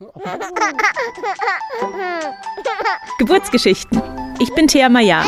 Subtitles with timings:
[3.18, 4.00] Geburtsgeschichten.
[4.38, 5.22] Ich bin Thea Maya.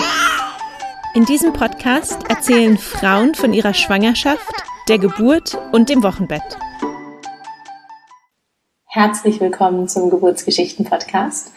[1.15, 4.51] In diesem Podcast erzählen Frauen von ihrer Schwangerschaft,
[4.89, 6.41] der Geburt und dem Wochenbett.
[8.87, 11.53] Herzlich willkommen zum Geburtsgeschichten-Podcast.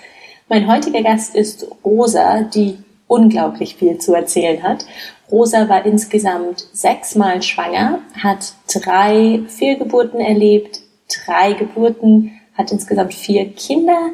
[0.49, 4.85] Mein heutiger Gast ist Rosa, die unglaublich viel zu erzählen hat.
[5.31, 10.81] Rosa war insgesamt sechsmal schwanger, hat drei Fehlgeburten erlebt,
[11.25, 14.11] drei Geburten, hat insgesamt vier Kinder.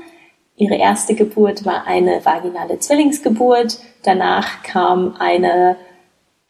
[0.56, 3.80] Ihre erste Geburt war eine vaginale Zwillingsgeburt.
[4.04, 5.78] Danach kam eine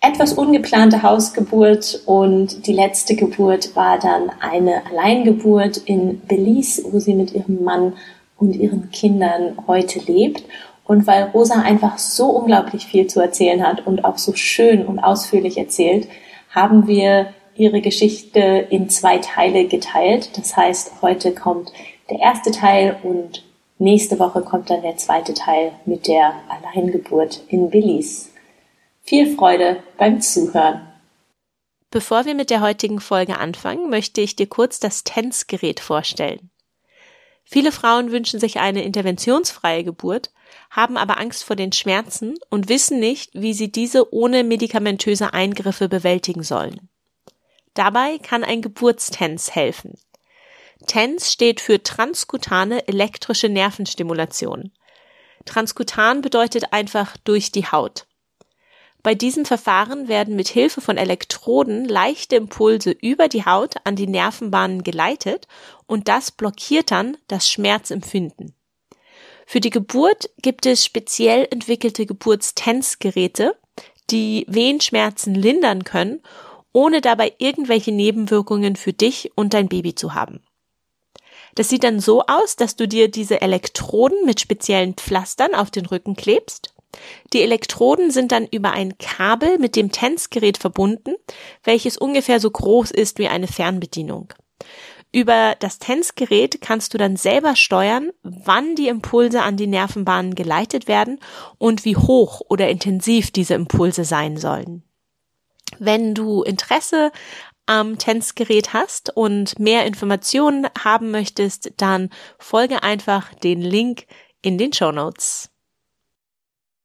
[0.02, 7.14] etwas ungeplante Hausgeburt und die letzte Geburt war dann eine Alleingeburt in Belize, wo sie
[7.14, 7.94] mit ihrem Mann
[8.38, 10.44] und ihren Kindern heute lebt.
[10.86, 15.00] Und weil Rosa einfach so unglaublich viel zu erzählen hat und auch so schön und
[15.00, 16.08] ausführlich erzählt,
[16.50, 18.40] haben wir ihre Geschichte
[18.70, 20.38] in zwei Teile geteilt.
[20.38, 21.72] Das heißt, heute kommt
[22.12, 23.44] der erste Teil und
[23.80, 28.30] nächste Woche kommt dann der zweite Teil mit der Alleingeburt in Belize.
[29.02, 30.88] Viel Freude beim Zuhören.
[31.90, 36.50] Bevor wir mit der heutigen Folge anfangen, möchte ich dir kurz das TENS-Gerät vorstellen.
[37.44, 40.32] Viele Frauen wünschen sich eine interventionsfreie Geburt,
[40.70, 45.90] haben aber Angst vor den Schmerzen und wissen nicht, wie sie diese ohne medikamentöse Eingriffe
[45.90, 46.90] bewältigen sollen.
[47.74, 49.98] Dabei kann ein Geburtstens helfen.
[50.86, 54.72] TENS steht für transkutane elektrische Nervenstimulation.
[55.46, 58.06] Transkutan bedeutet einfach durch die Haut.
[59.04, 64.06] Bei diesem Verfahren werden mit Hilfe von Elektroden leichte Impulse über die Haut an die
[64.06, 65.48] Nervenbahnen geleitet
[65.88, 68.54] und das blockiert dann das Schmerzempfinden.
[69.48, 73.58] Für die Geburt gibt es speziell entwickelte Geburtstensgeräte,
[74.12, 76.22] die Wehenschmerzen lindern können
[76.74, 80.42] ohne dabei irgendwelche Nebenwirkungen für dich und dein Baby zu haben.
[81.56, 85.86] Das sieht dann so aus, dass du dir diese Elektroden mit speziellen Pflastern auf den
[85.86, 86.74] Rücken klebst.
[87.34, 91.16] Die Elektroden sind dann über ein Kabel mit dem Tänzgerät verbunden,
[91.64, 94.34] welches ungefähr so groß ist wie eine Fernbedienung.
[95.14, 100.88] Über das Tänzgerät kannst du dann selber steuern, wann die Impulse an die Nervenbahnen geleitet
[100.88, 101.20] werden
[101.58, 104.84] und wie hoch oder intensiv diese Impulse sein sollen.
[105.80, 107.12] Wenn du Interesse
[107.66, 114.06] am Tänzgerät hast und mehr Informationen haben möchtest, dann folge einfach den Link
[114.42, 115.50] in den Show Notes.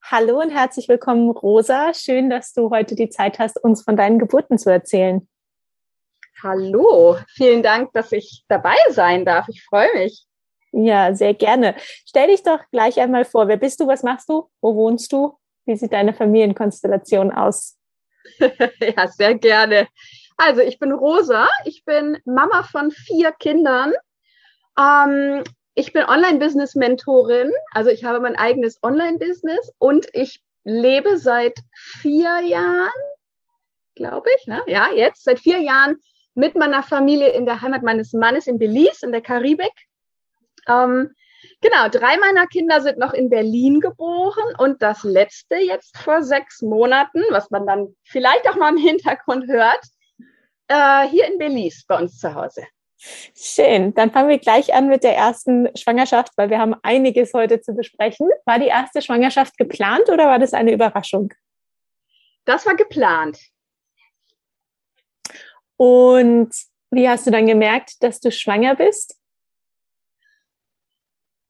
[0.02, 1.92] Hallo und herzlich willkommen, Rosa.
[1.92, 5.26] Schön, dass du heute die Zeit hast, uns von deinen Geburten zu erzählen.
[6.42, 9.48] Hallo, vielen Dank, dass ich dabei sein darf.
[9.48, 10.26] Ich freue mich.
[10.70, 11.74] Ja, sehr gerne.
[12.06, 13.48] Stell dich doch gleich einmal vor.
[13.48, 13.86] Wer bist du?
[13.86, 14.48] Was machst du?
[14.60, 15.38] Wo wohnst du?
[15.64, 17.76] Wie sieht deine Familienkonstellation aus?
[18.38, 19.88] ja, sehr gerne.
[20.36, 23.94] Also ich bin Rosa, ich bin Mama von vier Kindern.
[24.78, 32.40] Ähm, ich bin Online-Business-Mentorin, also ich habe mein eigenes Online-Business und ich lebe seit vier
[32.40, 32.90] Jahren,
[33.94, 34.62] glaube ich, ne?
[34.66, 35.96] ja, jetzt seit vier Jahren
[36.34, 39.72] mit meiner Familie in der Heimat meines Mannes in Belize, in der Karibik.
[40.66, 41.14] Ähm,
[41.62, 46.60] Genau, drei meiner Kinder sind noch in Berlin geboren und das letzte jetzt vor sechs
[46.60, 49.80] Monaten, was man dann vielleicht auch mal im Hintergrund hört,
[50.68, 52.66] äh, hier in Belize bei uns zu Hause.
[53.34, 57.60] Schön, dann fangen wir gleich an mit der ersten Schwangerschaft, weil wir haben einiges heute
[57.60, 58.28] zu besprechen.
[58.46, 61.32] War die erste Schwangerschaft geplant oder war das eine Überraschung?
[62.46, 63.38] Das war geplant.
[65.76, 66.54] Und
[66.90, 69.18] wie hast du dann gemerkt, dass du schwanger bist?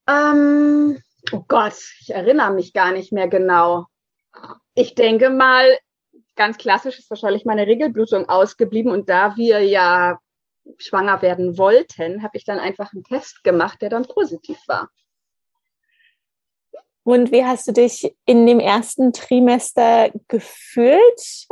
[0.09, 1.00] Ähm,
[1.32, 3.87] oh Gott, ich erinnere mich gar nicht mehr genau.
[4.75, 5.78] Ich denke mal,
[6.36, 10.19] ganz klassisch ist wahrscheinlich meine Regelblutung ausgeblieben und da wir ja
[10.78, 14.91] schwanger werden wollten, habe ich dann einfach einen Test gemacht, der dann positiv war.
[17.04, 21.46] Und wie hast du dich in dem ersten Trimester gefühlt?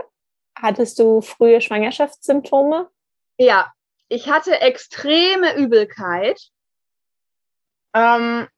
[0.56, 2.90] Hattest du frühe Schwangerschaftssymptome?
[3.38, 3.72] Ja,
[4.08, 6.40] ich hatte extreme Übelkeit.
[7.94, 8.48] Ähm,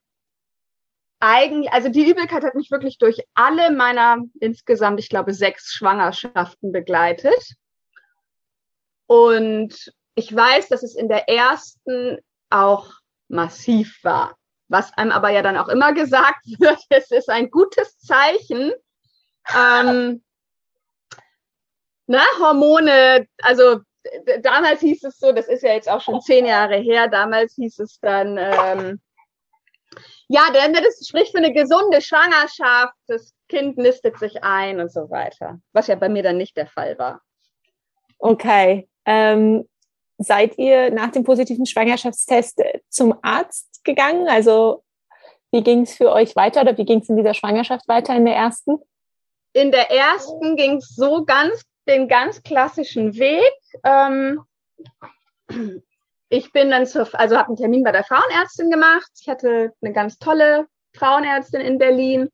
[1.19, 6.71] eigentlich, also die Übelkeit hat mich wirklich durch alle meiner insgesamt, ich glaube, sechs Schwangerschaften
[6.71, 7.55] begleitet.
[9.07, 12.19] Und ich weiß, dass es in der ersten
[12.49, 12.91] auch
[13.27, 14.35] massiv war.
[14.67, 18.73] Was einem aber ja dann auch immer gesagt wird, es ist ein gutes Zeichen.
[19.55, 20.23] Ähm,
[22.05, 23.81] na, Hormone, also
[24.41, 27.79] damals hieß es so, das ist ja jetzt auch schon zehn Jahre her, damals hieß
[27.79, 29.01] es dann, ähm,
[30.27, 35.09] ja, denn das spricht für eine gesunde Schwangerschaft, das Kind nistet sich ein und so
[35.09, 35.59] weiter.
[35.73, 37.21] Was ja bei mir dann nicht der Fall war.
[38.19, 38.89] Okay.
[39.05, 39.67] Ähm,
[40.17, 44.27] seid ihr nach dem positiven Schwangerschaftstest zum Arzt gegangen?
[44.27, 44.83] Also
[45.51, 48.25] wie ging es für euch weiter oder wie ging es in dieser Schwangerschaft weiter in
[48.25, 48.79] der ersten?
[49.53, 53.53] In der ersten ging es so ganz den ganz klassischen Weg.
[53.83, 54.41] Ähm,
[56.29, 59.09] ich bin dann zur, also habe einen Termin bei der Frauenärztin gemacht.
[59.19, 62.29] Ich hatte eine ganz tolle Frauenärztin in Berlin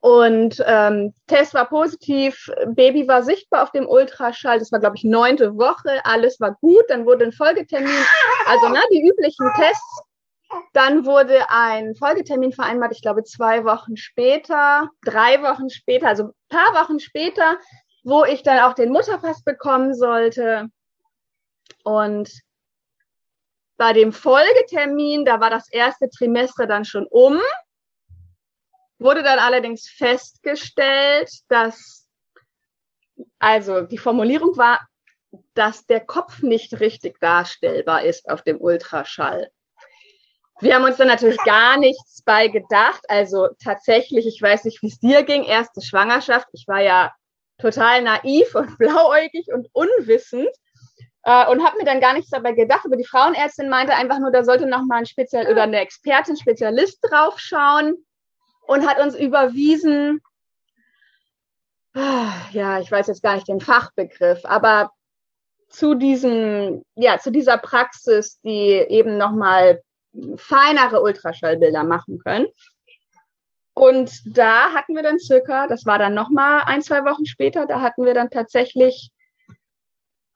[0.00, 4.58] und ähm, Test war positiv, Baby war sichtbar auf dem Ultraschall.
[4.58, 6.04] Das war, glaube ich, neunte Woche.
[6.04, 6.84] Alles war gut.
[6.88, 8.04] Dann wurde ein Folgetermin,
[8.46, 10.02] also ne, die üblichen Tests.
[10.72, 16.72] Dann wurde ein Folgetermin vereinbart, ich glaube, zwei Wochen später, drei Wochen später, also paar
[16.84, 17.56] Wochen später,
[18.04, 20.68] wo ich dann auch den Mutterpass bekommen sollte.
[21.82, 22.30] Und
[23.76, 27.40] bei dem Folgetermin, da war das erste Trimester dann schon um
[28.98, 32.08] wurde dann allerdings festgestellt, dass,
[33.38, 34.86] also die Formulierung war,
[35.54, 39.50] dass der Kopf nicht richtig darstellbar ist auf dem Ultraschall.
[40.60, 43.02] Wir haben uns dann natürlich gar nichts bei gedacht.
[43.08, 46.48] Also tatsächlich, ich weiß nicht, wie es dir ging, erste Schwangerschaft.
[46.52, 47.14] Ich war ja
[47.58, 50.48] total naiv und blauäugig und unwissend
[51.26, 52.82] äh, und habe mir dann gar nichts dabei gedacht.
[52.84, 56.36] Aber die Frauenärztin meinte einfach nur, da sollte noch mal ein Spezial oder eine Expertin,
[56.36, 57.96] Spezialist draufschauen
[58.66, 60.20] und hat uns überwiesen,
[61.94, 64.92] ja, ich weiß jetzt gar nicht den Fachbegriff, aber
[65.68, 69.82] zu diesem, ja, zu dieser Praxis, die eben nochmal
[70.36, 72.46] feinere Ultraschallbilder machen können.
[73.74, 77.80] Und da hatten wir dann circa, das war dann nochmal ein, zwei Wochen später, da
[77.80, 79.10] hatten wir dann tatsächlich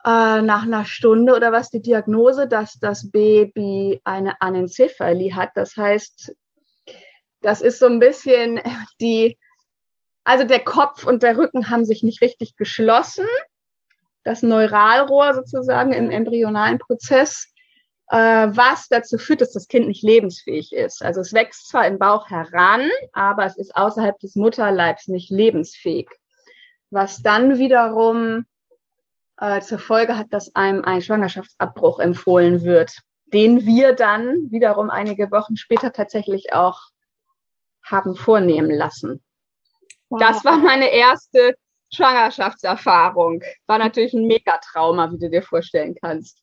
[0.04, 5.50] äh, nach einer Stunde oder was die Diagnose, dass das Baby eine Anencephalie hat.
[5.54, 6.34] Das heißt,
[7.42, 8.60] das ist so ein bisschen
[9.00, 9.38] die,
[10.24, 13.26] also der Kopf und der Rücken haben sich nicht richtig geschlossen.
[14.24, 17.52] Das Neuralrohr sozusagen im embryonalen Prozess,
[18.08, 21.02] äh, was dazu führt, dass das Kind nicht lebensfähig ist.
[21.02, 26.08] Also es wächst zwar im Bauch heran, aber es ist außerhalb des Mutterleibs nicht lebensfähig.
[26.90, 28.46] Was dann wiederum
[29.40, 32.92] äh, zur Folge hat, dass einem ein Schwangerschaftsabbruch empfohlen wird,
[33.32, 36.80] den wir dann wiederum einige Wochen später tatsächlich auch
[37.82, 39.22] haben vornehmen lassen.
[40.08, 40.20] Wow.
[40.20, 41.54] Das war meine erste
[41.92, 43.42] Schwangerschaftserfahrung.
[43.66, 46.42] War natürlich ein Megatrauma, wie du dir vorstellen kannst.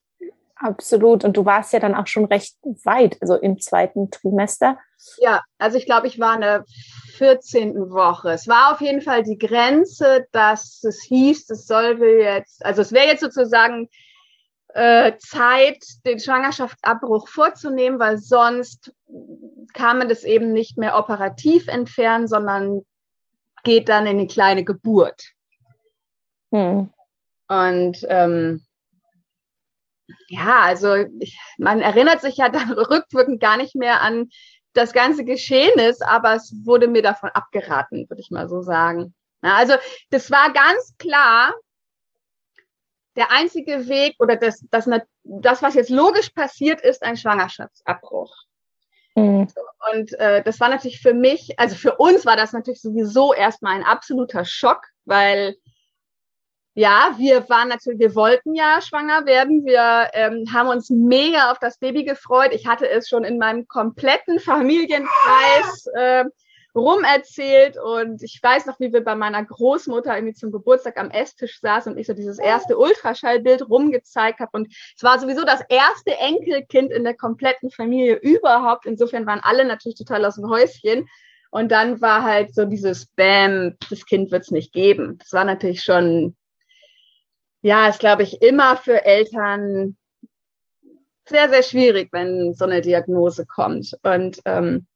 [0.60, 1.24] Absolut.
[1.24, 4.78] Und du warst ja dann auch schon recht weit, also im zweiten Trimester.
[5.20, 6.66] Ja, also ich glaube, ich war in der
[7.18, 7.92] 14.
[7.92, 8.32] Woche.
[8.32, 12.92] Es war auf jeden Fall die Grenze, dass es hieß, es soll jetzt, also es
[12.92, 13.90] wäre jetzt sozusagen
[14.74, 18.94] äh, Zeit, den Schwangerschaftsabbruch vorzunehmen, weil sonst
[19.74, 22.82] kann man das eben nicht mehr operativ entfernen, sondern
[23.64, 25.24] geht dann in eine kleine Geburt.
[26.52, 26.90] Hm.
[27.48, 28.67] Und ähm,
[30.28, 31.06] ja, also
[31.58, 34.30] man erinnert sich ja dann rückwirkend gar nicht mehr an
[34.74, 39.16] das ganze Geschehnis, aber es wurde mir davon abgeraten, würde ich mal so sagen.
[39.44, 39.74] Ja, also
[40.12, 41.54] das war ganz klar,
[43.16, 44.88] der einzige Weg oder das, das,
[45.24, 48.32] das, was jetzt logisch passiert, ist ein Schwangerschaftsabbruch.
[49.16, 49.48] Mhm.
[49.92, 53.76] Und äh, das war natürlich für mich, also für uns war das natürlich sowieso erstmal
[53.76, 55.56] ein absoluter Schock, weil
[56.78, 59.66] ja, wir waren natürlich, wir wollten ja schwanger werden.
[59.66, 62.52] Wir ähm, haben uns mega auf das Baby gefreut.
[62.54, 66.26] Ich hatte es schon in meinem kompletten Familienkreis äh,
[66.76, 71.60] rumerzählt und ich weiß noch, wie wir bei meiner Großmutter irgendwie zum Geburtstag am Esstisch
[71.62, 76.12] saßen und ich so dieses erste Ultraschallbild rumgezeigt habe und es war sowieso das erste
[76.20, 78.86] Enkelkind in der kompletten Familie überhaupt.
[78.86, 81.10] Insofern waren alle natürlich total aus dem Häuschen
[81.50, 85.18] und dann war halt so dieses Bam, das Kind wird es nicht geben.
[85.18, 86.36] Das war natürlich schon,
[87.68, 89.98] ja, ist glaube ich immer für Eltern
[91.26, 94.88] sehr, sehr schwierig, wenn so eine Diagnose kommt und ähm,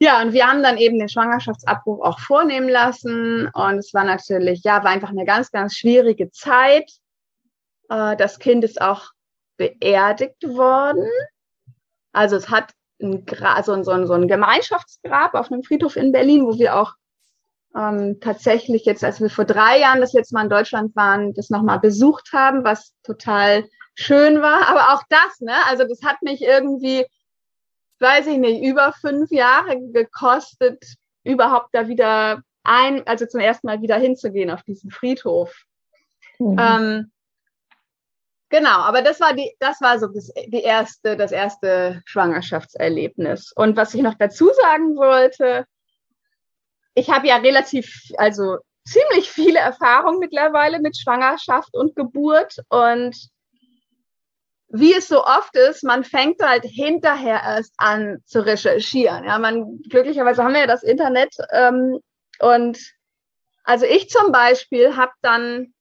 [0.00, 3.48] ja, und wir haben dann eben den Schwangerschaftsabbruch auch vornehmen lassen.
[3.54, 6.90] Und es war natürlich, ja, war einfach eine ganz, ganz schwierige Zeit.
[7.88, 9.12] Äh, das Kind ist auch
[9.58, 11.08] beerdigt worden.
[12.12, 16.46] Also es hat ein, also so, ein, so ein Gemeinschaftsgrab auf einem Friedhof in Berlin,
[16.46, 16.94] wo wir auch
[17.76, 21.50] ähm, tatsächlich jetzt, als wir vor drei Jahren das letzte Mal in Deutschland waren, das
[21.50, 24.68] nochmal besucht haben, was total schön war.
[24.68, 25.54] Aber auch das, ne?
[25.68, 27.06] Also das hat mich irgendwie
[28.00, 30.82] weiß ich nicht, über fünf Jahre gekostet,
[31.22, 35.54] überhaupt da wieder ein, also zum ersten Mal wieder hinzugehen auf diesen Friedhof.
[36.38, 36.56] Mhm.
[36.58, 37.12] Ähm,
[38.48, 43.52] genau, aber das war die, das war so das, die erste, das erste Schwangerschaftserlebnis.
[43.54, 45.66] Und was ich noch dazu sagen wollte,
[46.94, 53.16] ich habe ja relativ, also ziemlich viele Erfahrungen mittlerweile mit Schwangerschaft und Geburt und
[54.72, 59.24] wie es so oft ist, man fängt halt hinterher erst an zu recherchieren.
[59.24, 61.98] Ja, man glücklicherweise haben wir ja das Internet ähm,
[62.38, 62.78] und
[63.64, 65.74] also ich zum Beispiel habe dann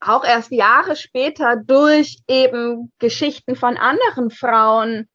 [0.00, 5.08] auch erst Jahre später durch eben Geschichten von anderen Frauen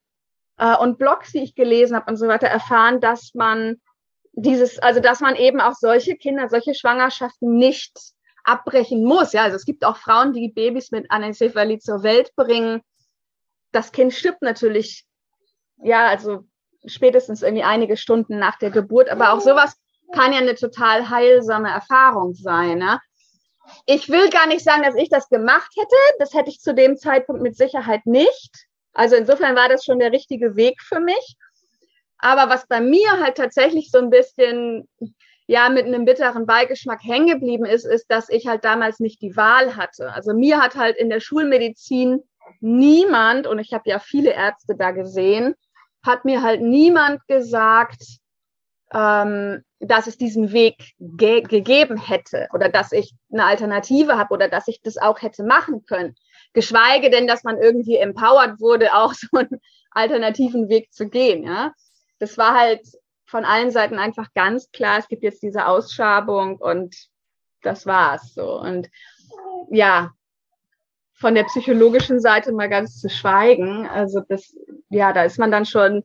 [0.58, 3.80] äh, und Blogs, die ich gelesen habe und so weiter, erfahren, dass man
[4.32, 7.92] dieses, also dass man eben auch solche Kinder, solche Schwangerschaften nicht
[8.44, 9.32] abbrechen muss.
[9.32, 12.82] Ja, also es gibt auch Frauen, die Babys mit Anencephalie zur Welt bringen.
[13.72, 15.06] Das Kind stirbt natürlich,
[15.82, 16.44] ja, also
[16.84, 19.76] spätestens irgendwie einige Stunden nach der Geburt, aber auch sowas
[20.12, 22.78] kann ja eine total heilsame Erfahrung sein.
[22.78, 23.00] Ne?
[23.86, 25.96] Ich will gar nicht sagen, dass ich das gemacht hätte.
[26.18, 28.66] Das hätte ich zu dem Zeitpunkt mit Sicherheit nicht.
[28.92, 31.36] Also insofern war das schon der richtige Weg für mich.
[32.22, 34.88] Aber was bei mir halt tatsächlich so ein bisschen
[35.48, 39.36] ja mit einem bitteren Beigeschmack hängen geblieben ist, ist, dass ich halt damals nicht die
[39.36, 40.12] Wahl hatte.
[40.12, 42.22] Also mir hat halt in der Schulmedizin
[42.60, 45.54] niemand, und ich habe ja viele Ärzte da gesehen,
[46.04, 48.02] hat mir halt niemand gesagt,
[48.94, 54.48] ähm, dass es diesen Weg ge gegeben hätte oder dass ich eine Alternative habe oder
[54.48, 56.14] dass ich das auch hätte machen können.
[56.52, 59.60] Geschweige denn, dass man irgendwie empowered wurde, auch so einen
[59.90, 61.42] alternativen Weg zu gehen.
[61.42, 61.72] Ja,
[62.22, 62.82] das war halt
[63.26, 66.94] von allen Seiten einfach ganz klar, es gibt jetzt diese Ausschabung und
[67.62, 68.60] das war's so.
[68.60, 68.88] Und
[69.70, 70.12] ja,
[71.14, 73.88] von der psychologischen Seite mal ganz zu schweigen.
[73.88, 74.56] Also das,
[74.88, 76.04] ja, da ist man dann schon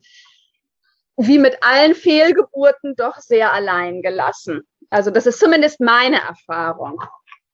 [1.16, 4.62] wie mit allen Fehlgeburten doch sehr allein gelassen.
[4.90, 7.00] Also das ist zumindest meine Erfahrung.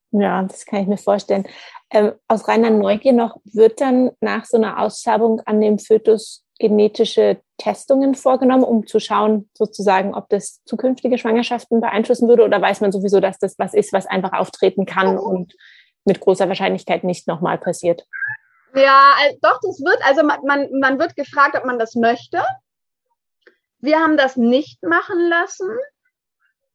[0.09, 1.47] Ja, das kann ich mir vorstellen.
[1.91, 7.41] Ähm, aus reiner Neugier noch, wird dann nach so einer Ausschabung an dem Fötus genetische
[7.57, 12.43] Testungen vorgenommen, um zu schauen, sozusagen, ob das zukünftige Schwangerschaften beeinflussen würde?
[12.43, 15.53] Oder weiß man sowieso, dass das was ist, was einfach auftreten kann und
[16.05, 18.05] mit großer Wahrscheinlichkeit nicht nochmal passiert?
[18.75, 22.43] Ja, doch, das wird, also man, man, man wird gefragt, ob man das möchte.
[23.79, 25.69] Wir haben das nicht machen lassen.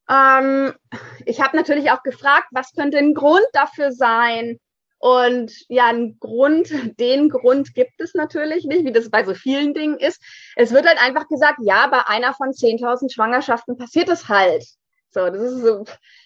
[0.09, 0.75] Ähm,
[1.27, 4.59] ich habe natürlich auch gefragt, was könnte ein Grund dafür sein,
[5.01, 6.69] und ja, einen Grund,
[7.01, 10.23] den Grund gibt es natürlich nicht, wie das bei so vielen Dingen ist.
[10.57, 14.63] Es wird halt einfach gesagt, ja, bei einer von 10.000 Schwangerschaften passiert es halt.
[15.11, 15.85] So, das ist so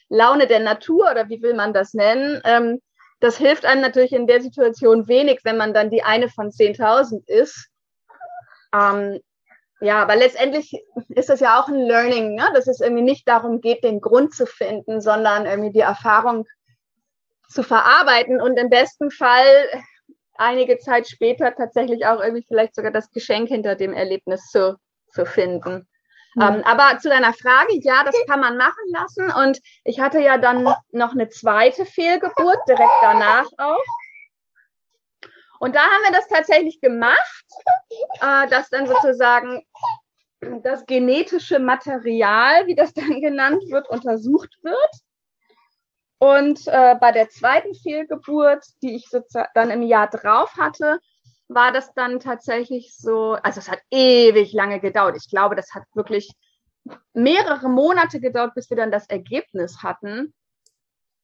[0.08, 2.42] Laune der Natur oder wie will man das nennen?
[2.44, 2.80] Ähm,
[3.20, 7.26] das hilft einem natürlich in der Situation wenig, wenn man dann die eine von 10.000
[7.28, 7.68] ist.
[8.74, 9.20] Ähm,
[9.80, 12.50] ja, aber letztendlich ist das ja auch ein Learning, ne?
[12.54, 16.46] dass es irgendwie nicht darum geht, den Grund zu finden, sondern irgendwie die Erfahrung
[17.48, 19.46] zu verarbeiten und im besten Fall
[20.36, 24.76] einige Zeit später tatsächlich auch irgendwie vielleicht sogar das Geschenk hinter dem Erlebnis zu,
[25.12, 25.86] zu finden.
[26.34, 26.42] Mhm.
[26.42, 29.30] Ähm, aber zu deiner Frage, ja, das kann man machen lassen.
[29.30, 33.84] Und ich hatte ja dann noch eine zweite Fehlgeburt direkt danach auch.
[35.60, 37.44] Und da haben wir das tatsächlich gemacht,
[38.20, 39.64] äh, dass dann sozusagen
[40.62, 44.90] das genetische Material, wie das dann genannt wird, untersucht wird.
[46.24, 49.10] Und äh, bei der zweiten Fehlgeburt, die ich
[49.54, 50.98] dann im Jahr drauf hatte,
[51.48, 55.18] war das dann tatsächlich so, also es hat ewig lange gedauert.
[55.18, 56.32] Ich glaube, das hat wirklich
[57.12, 60.32] mehrere Monate gedauert, bis wir dann das Ergebnis hatten.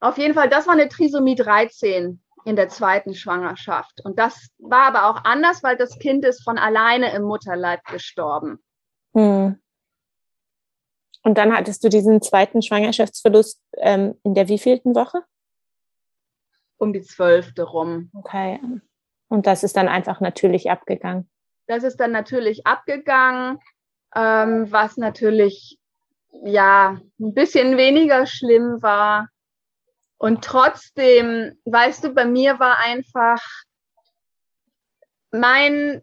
[0.00, 4.02] Auf jeden Fall, das war eine Trisomie 13 in der zweiten Schwangerschaft.
[4.04, 8.58] Und das war aber auch anders, weil das Kind ist von alleine im Mutterleib gestorben.
[9.14, 9.58] Hm.
[11.22, 15.22] Und dann hattest du diesen zweiten Schwangerschaftsverlust ähm, in der wievielten Woche?
[16.78, 18.10] Um die zwölfte rum.
[18.14, 18.58] Okay.
[19.28, 21.28] Und das ist dann einfach natürlich abgegangen.
[21.66, 23.60] Das ist dann natürlich abgegangen,
[24.14, 25.78] ähm, was natürlich
[26.42, 29.28] ja ein bisschen weniger schlimm war.
[30.18, 33.40] Und trotzdem, weißt du, bei mir war einfach
[35.30, 36.02] mein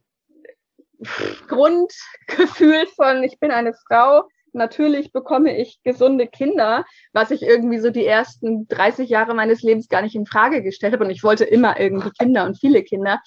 [1.47, 7.89] Grundgefühl von, ich bin eine Frau, natürlich bekomme ich gesunde Kinder, was ich irgendwie so
[7.89, 11.05] die ersten 30 Jahre meines Lebens gar nicht in Frage gestellt habe.
[11.05, 13.21] Und ich wollte immer irgendwie Kinder und viele Kinder.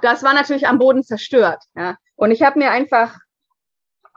[0.00, 1.62] Das war natürlich am Boden zerstört.
[1.76, 1.96] Ja.
[2.16, 3.18] Und ich habe mir einfach,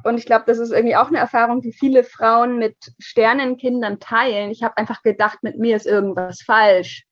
[0.03, 4.51] und ich glaube, das ist irgendwie auch eine Erfahrung, die viele Frauen mit Sternenkindern teilen.
[4.51, 7.05] Ich habe einfach gedacht, mit mir ist irgendwas falsch.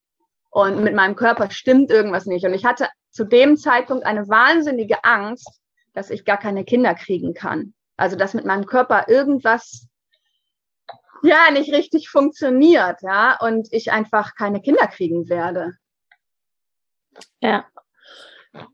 [0.52, 2.46] Und mit meinem Körper stimmt irgendwas nicht.
[2.46, 5.62] Und ich hatte zu dem Zeitpunkt eine wahnsinnige Angst,
[5.94, 7.74] dass ich gar keine Kinder kriegen kann.
[7.98, 9.88] Also dass mit meinem Körper irgendwas
[11.24, 15.74] ja nicht richtig funktioniert, ja, und ich einfach keine Kinder kriegen werde.
[17.40, 17.66] Ja.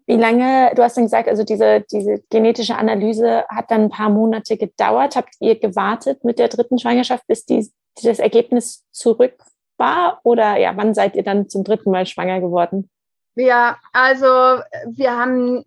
[0.06, 4.10] Wie lange, du hast dann gesagt, also diese, diese genetische Analyse hat dann ein paar
[4.10, 5.16] Monate gedauert.
[5.16, 7.72] Habt ihr gewartet mit der dritten Schwangerschaft, bis die,
[8.04, 9.42] das Ergebnis zurück
[9.78, 10.20] war?
[10.24, 12.90] Oder ja, wann seid ihr dann zum dritten Mal schwanger geworden?
[13.36, 15.64] Ja, also wir haben,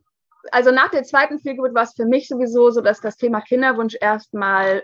[0.50, 3.96] also nach der zweiten Fehlgeburt war es für mich sowieso so, dass das Thema Kinderwunsch
[4.00, 4.82] erstmal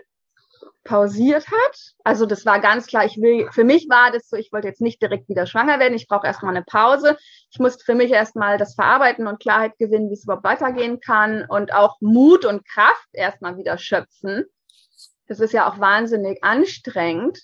[0.83, 1.93] pausiert hat.
[2.03, 4.81] Also das war ganz klar, ich will, für mich war das so, ich wollte jetzt
[4.81, 7.17] nicht direkt wieder schwanger werden, ich brauche erstmal eine Pause.
[7.51, 11.45] Ich musste für mich erstmal das verarbeiten und Klarheit gewinnen, wie es überhaupt weitergehen kann
[11.47, 14.45] und auch Mut und Kraft erstmal wieder schöpfen.
[15.27, 17.39] Das ist ja auch wahnsinnig anstrengend.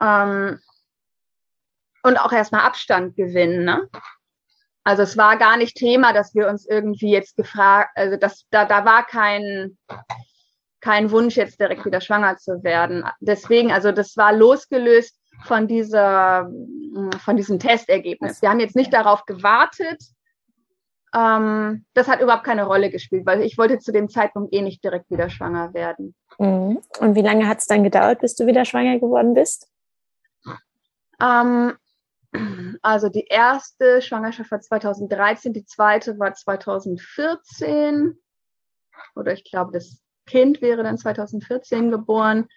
[0.00, 0.60] Ähm,
[2.02, 3.64] und auch erstmal Abstand gewinnen.
[3.64, 3.88] Ne?
[4.84, 8.64] Also es war gar nicht Thema, dass wir uns irgendwie jetzt gefragt, also das, da,
[8.64, 9.76] da war kein,
[10.80, 13.04] kein Wunsch, jetzt direkt wieder schwanger zu werden.
[13.20, 16.50] Deswegen, also das war losgelöst von dieser,
[17.18, 18.42] von diesem Testergebnis.
[18.42, 20.02] Wir haben jetzt nicht darauf gewartet.
[21.14, 24.82] Ähm, das hat überhaupt keine Rolle gespielt, weil ich wollte zu dem Zeitpunkt eh nicht
[24.84, 26.14] direkt wieder schwanger werden.
[26.38, 26.80] Mhm.
[27.00, 29.68] Und wie lange hat es dann gedauert, bis du wieder schwanger geworden bist?
[31.20, 31.74] Ähm,
[32.82, 38.18] also die erste Schwangerschaft war 2013, die zweite war 2014.
[39.14, 42.48] Oder ich glaube, das Kind wäre dann 2014 geboren.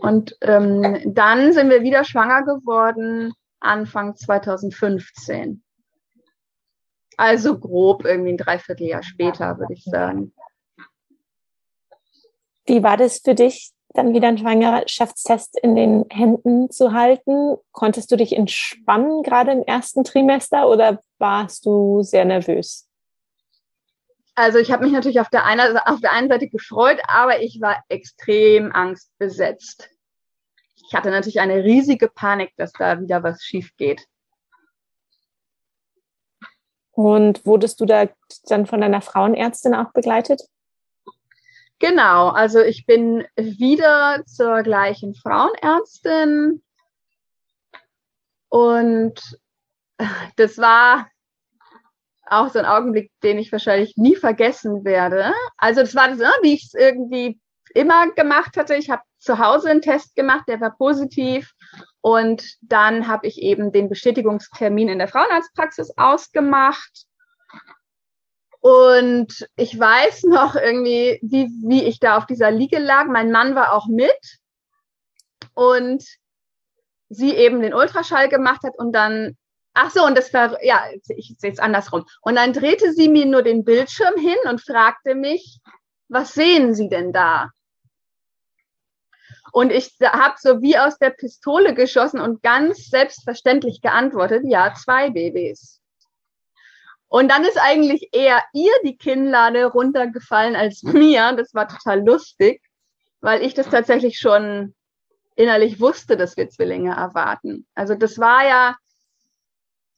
[0.00, 5.62] Und ähm, dann sind wir wieder schwanger geworden, Anfang 2015.
[7.16, 10.32] Also grob irgendwie ein Dreivierteljahr später, würde ich sagen.
[12.64, 17.56] Wie war das für dich, dann wieder einen Schwangerschaftstest in den Händen zu halten?
[17.72, 22.88] Konntest du dich entspannen, gerade im ersten Trimester, oder warst du sehr nervös?
[24.34, 27.60] Also ich habe mich natürlich auf der, einen, auf der einen Seite gefreut, aber ich
[27.60, 29.90] war extrem angstbesetzt.
[30.76, 34.06] Ich hatte natürlich eine riesige Panik, dass da wieder was schief geht.
[36.92, 38.08] Und wurdest du da
[38.44, 40.42] dann von deiner Frauenärztin auch begleitet?
[41.80, 46.62] Genau, also ich bin wieder zur gleichen Frauenärztin
[48.48, 49.14] und
[50.36, 51.08] das war
[52.26, 55.32] auch so ein Augenblick, den ich wahrscheinlich nie vergessen werde.
[55.56, 57.40] Also das war das, ne, wie ich es irgendwie
[57.74, 58.74] immer gemacht hatte.
[58.74, 61.52] Ich habe zu Hause einen Test gemacht, der war positiv.
[62.00, 67.06] Und dann habe ich eben den Bestätigungstermin in der Frauenarztpraxis ausgemacht.
[68.60, 73.06] Und ich weiß noch irgendwie, wie, wie ich da auf dieser Liege lag.
[73.06, 74.38] Mein Mann war auch mit.
[75.54, 76.04] Und
[77.08, 79.36] sie eben den Ultraschall gemacht hat und dann
[79.80, 82.04] Ach so, und das war, ja, ich sehe es andersrum.
[82.22, 85.60] Und dann drehte sie mir nur den Bildschirm hin und fragte mich,
[86.08, 87.50] was sehen Sie denn da?
[89.52, 95.10] Und ich habe so wie aus der Pistole geschossen und ganz selbstverständlich geantwortet, ja, zwei
[95.10, 95.80] Babys.
[97.08, 101.32] Und dann ist eigentlich eher ihr die Kinnlade runtergefallen als mir.
[101.36, 102.62] Das war total lustig,
[103.20, 104.74] weil ich das tatsächlich schon
[105.34, 107.66] innerlich wusste, dass wir Zwillinge erwarten.
[107.74, 108.76] Also das war ja,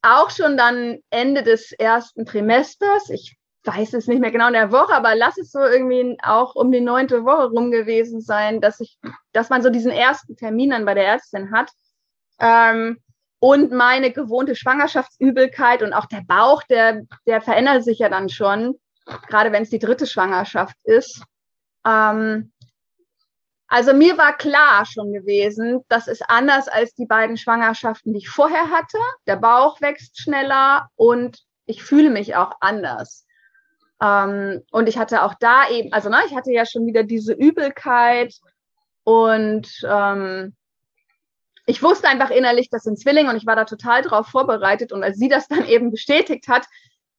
[0.02, 4.72] auch schon dann Ende des ersten Trimesters, ich weiß es nicht mehr genau in der
[4.72, 8.80] Woche, aber lass es so irgendwie auch um die neunte Woche rum gewesen sein, dass
[8.80, 8.98] ich,
[9.32, 11.70] dass man so diesen ersten Termin dann bei der Ärztin hat.
[12.38, 13.02] Ähm,
[13.40, 18.78] und meine gewohnte Schwangerschaftsübelkeit und auch der Bauch, der, der verändert sich ja dann schon,
[19.28, 21.24] gerade wenn es die dritte Schwangerschaft ist.
[21.86, 22.52] Ähm,
[23.66, 28.28] also mir war klar schon gewesen, das ist anders als die beiden Schwangerschaften, die ich
[28.28, 28.98] vorher hatte.
[29.26, 33.26] Der Bauch wächst schneller und ich fühle mich auch anders.
[34.02, 37.32] Ähm, und ich hatte auch da eben, also ne, ich hatte ja schon wieder diese
[37.32, 38.34] Übelkeit
[39.04, 40.56] und ähm,
[41.70, 44.92] ich wusste einfach innerlich, das sind Zwillinge und ich war da total drauf vorbereitet.
[44.92, 46.66] Und als sie das dann eben bestätigt hat,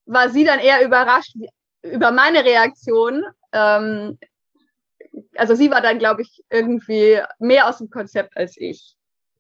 [0.06, 1.36] war sie dann eher überrascht
[1.84, 4.20] über meine Reaktion, ähm,
[5.36, 8.96] also sie war dann, glaube ich, irgendwie mehr aus dem Konzept als ich.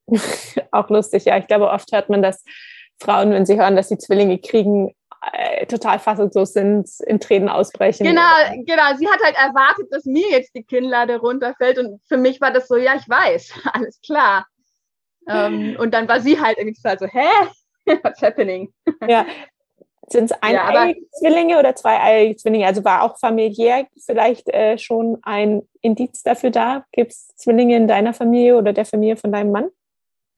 [0.71, 1.37] Auch lustig, ja.
[1.37, 2.43] Ich glaube, oft hört man, dass
[2.99, 4.93] Frauen, wenn sie hören, dass sie Zwillinge kriegen,
[5.33, 8.05] äh, total fassungslos sind, in Tränen ausbrechen.
[8.05, 8.21] Genau,
[8.65, 8.95] genau.
[8.97, 12.67] Sie hat halt erwartet, dass mir jetzt die Kinnlade runterfällt und für mich war das
[12.67, 14.45] so, ja, ich weiß, alles klar.
[15.27, 17.27] Ähm, und dann war sie halt irgendwie so, hä?
[18.03, 18.73] What's happening?
[19.07, 19.25] Ja,
[20.11, 22.67] sind es eineige ja, Zwillinge oder zweieiige Zwillinge?
[22.67, 26.85] Also war auch familiär vielleicht äh, schon ein Indiz dafür da?
[26.91, 29.69] Gibt es Zwillinge in deiner Familie oder der Familie von deinem Mann?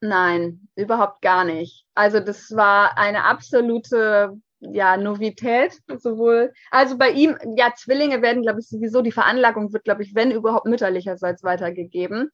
[0.00, 1.86] Nein, überhaupt gar nicht.
[1.94, 6.52] Also das war eine absolute ja, Novität sowohl.
[6.70, 10.30] Also bei ihm, ja, Zwillinge werden, glaube ich, sowieso, die Veranlagung wird, glaube ich, wenn
[10.30, 12.30] überhaupt mütterlicherseits weitergegeben.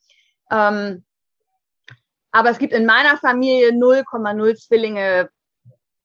[0.51, 1.05] Ähm,
[2.33, 5.31] aber es gibt in meiner Familie 0,0 Zwillinge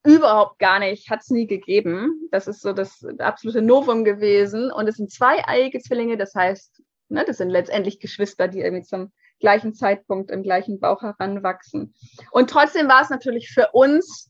[0.03, 2.27] überhaupt gar nicht, hat es nie gegeben.
[2.31, 4.71] Das ist so das absolute Novum gewesen.
[4.71, 9.11] Und es sind zweieiige Zwillinge, das heißt, ne, das sind letztendlich Geschwister, die irgendwie zum
[9.39, 11.93] gleichen Zeitpunkt im gleichen Bauch heranwachsen.
[12.31, 14.29] Und trotzdem war es natürlich für uns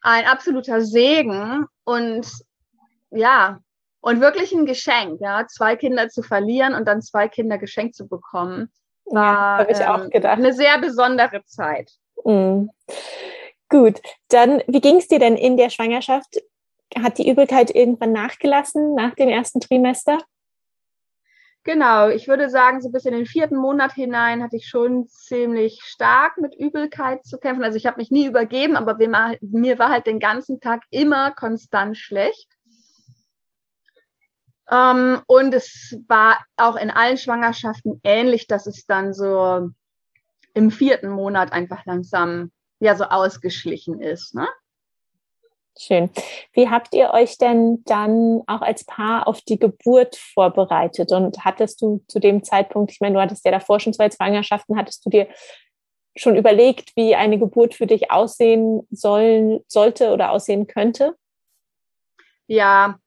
[0.00, 2.26] ein absoluter Segen und
[3.10, 3.60] ja,
[4.00, 8.06] und wirklich ein Geschenk, ja, zwei Kinder zu verlieren und dann zwei Kinder geschenkt zu
[8.06, 8.70] bekommen,
[9.06, 11.90] war ja, ähm, eine sehr besondere Zeit.
[12.24, 12.70] Mhm.
[13.68, 16.40] Gut, dann wie ging es dir denn in der Schwangerschaft?
[16.96, 20.18] Hat die Übelkeit irgendwann nachgelassen nach dem ersten Trimester?
[21.64, 25.80] Genau, ich würde sagen, so bis in den vierten Monat hinein hatte ich schon ziemlich
[25.82, 27.64] stark mit Übelkeit zu kämpfen.
[27.64, 28.98] Also ich habe mich nie übergeben, aber
[29.40, 32.53] mir war halt den ganzen Tag immer konstant schlecht.
[34.70, 39.70] Ähm, und es war auch in allen Schwangerschaften ähnlich, dass es dann so
[40.54, 44.34] im vierten Monat einfach langsam ja so ausgeschlichen ist.
[44.34, 44.46] Ne?
[45.76, 46.10] Schön.
[46.52, 51.10] Wie habt ihr euch denn dann auch als Paar auf die Geburt vorbereitet?
[51.10, 54.76] Und hattest du zu dem Zeitpunkt, ich meine, du hattest ja davor schon zwei Zwangerschaften,
[54.78, 55.26] hattest du dir
[56.16, 61.16] schon überlegt, wie eine Geburt für dich aussehen sollen, sollte oder aussehen könnte?
[62.46, 63.00] Ja,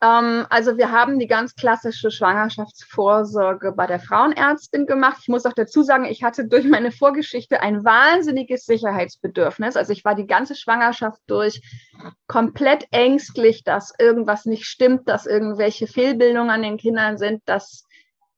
[0.00, 5.18] also wir haben die ganz klassische Schwangerschaftsvorsorge bei der Frauenärztin gemacht.
[5.22, 9.76] Ich muss auch dazu sagen, ich hatte durch meine Vorgeschichte ein wahnsinniges Sicherheitsbedürfnis.
[9.76, 11.62] Also ich war die ganze Schwangerschaft durch
[12.28, 17.84] komplett ängstlich, dass irgendwas nicht stimmt, dass irgendwelche Fehlbildungen an den Kindern sind, dass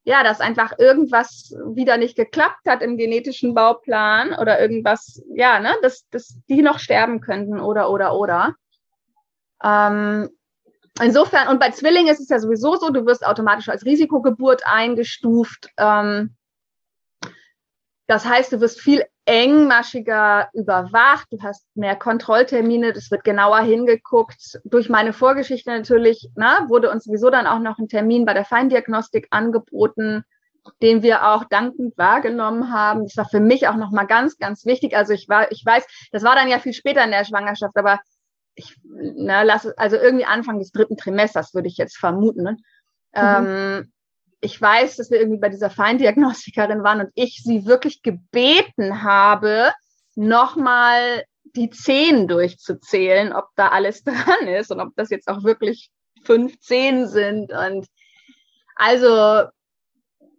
[0.02, 5.74] ja, dass einfach irgendwas wieder nicht geklappt hat im genetischen Bauplan oder irgendwas, ja, ne,
[5.82, 8.54] dass, dass die noch sterben könnten oder oder oder.
[9.62, 10.30] Ähm,
[11.02, 15.68] insofern, und bei Zwillingen ist es ja sowieso so, du wirst automatisch als Risikogeburt eingestuft.
[15.76, 16.36] Ähm,
[18.06, 24.58] das heißt, du wirst viel engmaschiger überwacht, du hast mehr Kontrolltermine, das wird genauer hingeguckt.
[24.64, 28.44] Durch meine Vorgeschichte natürlich na, wurde uns sowieso dann auch noch ein Termin bei der
[28.44, 30.24] Feindiagnostik angeboten,
[30.82, 33.04] den wir auch dankend wahrgenommen haben.
[33.04, 34.96] Das war für mich auch nochmal ganz, ganz wichtig.
[34.96, 38.00] Also ich war, ich weiß, das war dann ja viel später in der Schwangerschaft, aber
[38.54, 42.42] ich na, lasse, also irgendwie Anfang des dritten Trimesters würde ich jetzt vermuten.
[42.42, 42.56] Ne?
[43.14, 43.46] Mhm.
[43.46, 43.92] Ähm,
[44.40, 49.72] ich weiß, dass wir irgendwie bei dieser Feindiagnostikerin waren und ich sie wirklich gebeten habe,
[50.14, 51.24] nochmal
[51.56, 55.90] die zehn durchzuzählen, ob da alles dran ist und ob das jetzt auch wirklich
[56.22, 57.52] fünf Zehn sind.
[57.52, 57.86] Und
[58.76, 59.48] also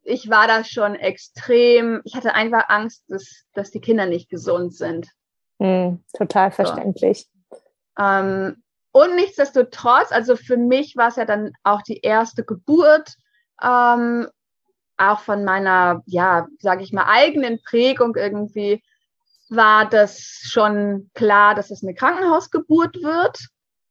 [0.03, 4.73] ich war da schon extrem, ich hatte einfach Angst, dass, dass die Kinder nicht gesund
[4.73, 5.07] sind.
[5.59, 7.27] Mm, total verständlich.
[7.97, 13.13] Ähm, und nichtsdestotrotz, also für mich war es ja dann auch die erste Geburt,
[13.61, 14.27] ähm,
[14.97, 18.83] auch von meiner, ja, sage ich mal, eigenen Prägung irgendwie,
[19.49, 23.47] war das schon klar, dass es eine Krankenhausgeburt wird.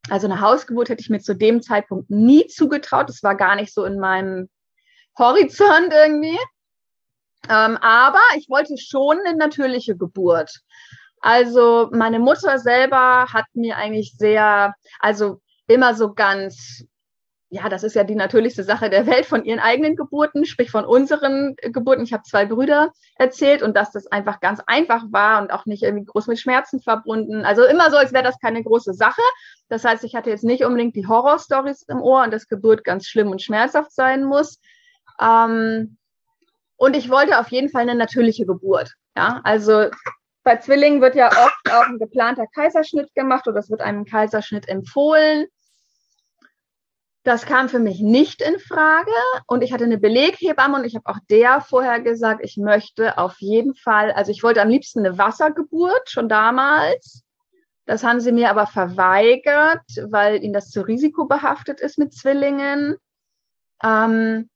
[0.08, 3.08] Also eine Hausgeburt hätte ich mir zu dem Zeitpunkt nie zugetraut.
[3.08, 4.48] Das war gar nicht so in meinem
[5.18, 6.38] Horizont irgendwie.
[7.48, 10.60] Ähm, aber ich wollte schon eine natürliche Geburt.
[11.20, 16.84] Also meine Mutter selber hat mir eigentlich sehr, also immer so ganz,
[17.50, 20.86] ja, das ist ja die natürlichste Sache der Welt von ihren eigenen Geburten, sprich von
[20.86, 22.04] unseren Geburten.
[22.04, 25.82] Ich habe zwei Brüder erzählt und dass das einfach ganz einfach war und auch nicht
[25.82, 27.44] irgendwie groß mit Schmerzen verbunden.
[27.44, 29.22] Also immer so, als wäre das keine große Sache.
[29.68, 33.06] Das heißt, ich hatte jetzt nicht unbedingt die Horrorstories im Ohr und dass Geburt ganz
[33.06, 34.58] schlimm und schmerzhaft sein muss.
[35.20, 35.98] Ähm,
[36.76, 38.94] und ich wollte auf jeden Fall eine natürliche Geburt.
[39.16, 39.90] Ja, also
[40.42, 44.68] bei Zwillingen wird ja oft auch ein geplanter Kaiserschnitt gemacht oder es wird einem Kaiserschnitt
[44.68, 45.46] empfohlen.
[47.22, 49.10] Das kam für mich nicht in Frage
[49.46, 53.36] und ich hatte eine Beleghebamme und ich habe auch der vorher gesagt, ich möchte auf
[53.40, 57.22] jeden Fall, also ich wollte am liebsten eine Wassergeburt schon damals.
[57.84, 62.96] Das haben sie mir aber verweigert, weil ihnen das zu risikobehaftet ist mit Zwillingen.
[63.82, 64.48] Ähm,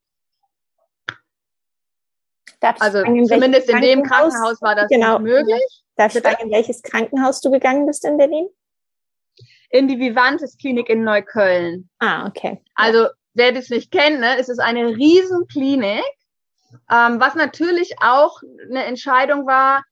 [2.81, 5.19] also fragen, zumindest in, dem Krankenhaus war das genau.
[5.19, 5.63] möglich.
[5.97, 8.49] Darf ich fragen, in welches Krankenhaus du gegangen bist in Berlin?
[9.71, 11.89] In die Vivantes Klinik in Neukölln.
[11.99, 12.61] Ah, okay.
[12.75, 16.05] Also wer das nicht kennt, ne, es ist eine Riesenklinik,
[16.91, 19.85] ähm, was natürlich auch eine Entscheidung war,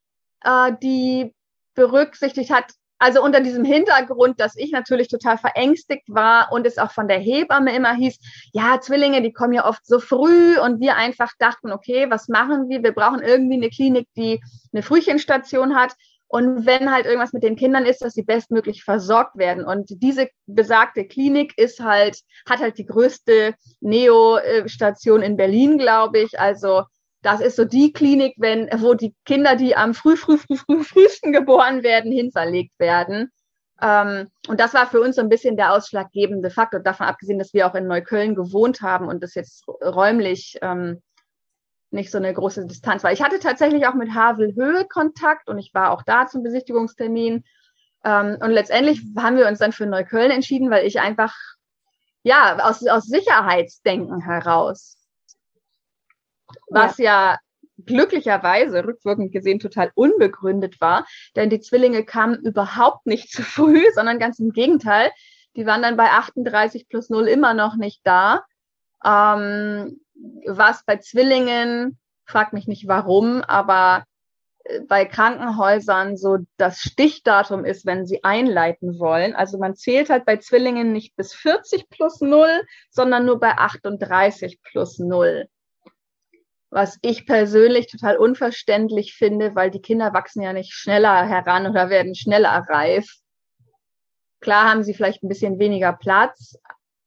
[0.44, 1.34] äh, die
[1.74, 6.92] berücksichtigt hat, also unter diesem Hintergrund, dass ich natürlich total verängstigt war und es auch
[6.92, 8.16] von der Hebamme immer hieß,
[8.52, 12.68] ja, Zwillinge, die kommen ja oft so früh und wir einfach dachten, okay, was machen
[12.68, 12.80] wir?
[12.84, 14.40] Wir brauchen irgendwie eine Klinik, die
[14.72, 15.94] eine Frühchenstation hat.
[16.28, 19.64] Und wenn halt irgendwas mit den Kindern ist, dass sie bestmöglich versorgt werden.
[19.64, 26.38] Und diese besagte Klinik ist halt, hat halt die größte Neo-Station in Berlin, glaube ich.
[26.38, 26.84] Also
[27.22, 30.82] das ist so die Klinik, wenn, wo die Kinder, die am früh, früh, früh, früh,
[30.82, 33.30] frühesten geboren werden, hinverlegt werden.
[33.80, 37.54] Ähm, und das war für uns so ein bisschen der ausschlaggebende Faktor, davon abgesehen, dass
[37.54, 41.00] wir auch in Neukölln gewohnt haben und das jetzt räumlich ähm,
[41.90, 43.12] nicht so eine große Distanz war.
[43.12, 47.44] Ich hatte tatsächlich auch mit Havel Höhe Kontakt und ich war auch da zum Besichtigungstermin.
[48.04, 51.34] Ähm, und letztendlich haben wir uns dann für Neukölln entschieden, weil ich einfach,
[52.22, 54.96] ja, aus, aus Sicherheitsdenken heraus,
[56.68, 57.32] was ja.
[57.32, 57.38] ja
[57.86, 64.18] glücklicherweise rückwirkend gesehen total unbegründet war, denn die Zwillinge kamen überhaupt nicht zu früh, sondern
[64.18, 65.10] ganz im Gegenteil.
[65.56, 68.42] Die waren dann bei 38 plus 0 immer noch nicht da.
[69.04, 70.00] Ähm,
[70.46, 74.04] was bei Zwillingen, frag mich nicht warum, aber
[74.64, 79.34] äh, bei Krankenhäusern so das Stichdatum ist, wenn sie einleiten wollen.
[79.34, 82.48] Also man zählt halt bei Zwillingen nicht bis 40 plus 0,
[82.90, 85.48] sondern nur bei 38 plus 0
[86.72, 91.90] was ich persönlich total unverständlich finde, weil die Kinder wachsen ja nicht schneller heran oder
[91.90, 93.18] werden schneller reif.
[94.40, 96.58] Klar haben sie vielleicht ein bisschen weniger Platz.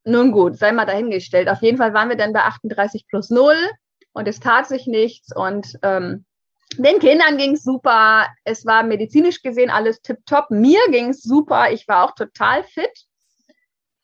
[0.04, 1.48] Nun gut, sei mal dahingestellt.
[1.48, 3.56] Auf jeden Fall waren wir dann bei 38 plus 0
[4.12, 6.24] und es tat sich nichts und ähm,
[6.78, 8.28] den Kindern ging's super.
[8.44, 10.48] Es war medizinisch gesehen alles tipptopp.
[10.52, 11.72] Mir ging's super.
[11.72, 13.04] Ich war auch total fit.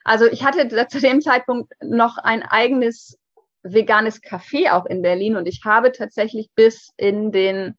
[0.02, 3.16] Also ich hatte zu dem Zeitpunkt noch ein eigenes
[3.62, 7.76] veganes Café auch in Berlin und ich habe tatsächlich bis in den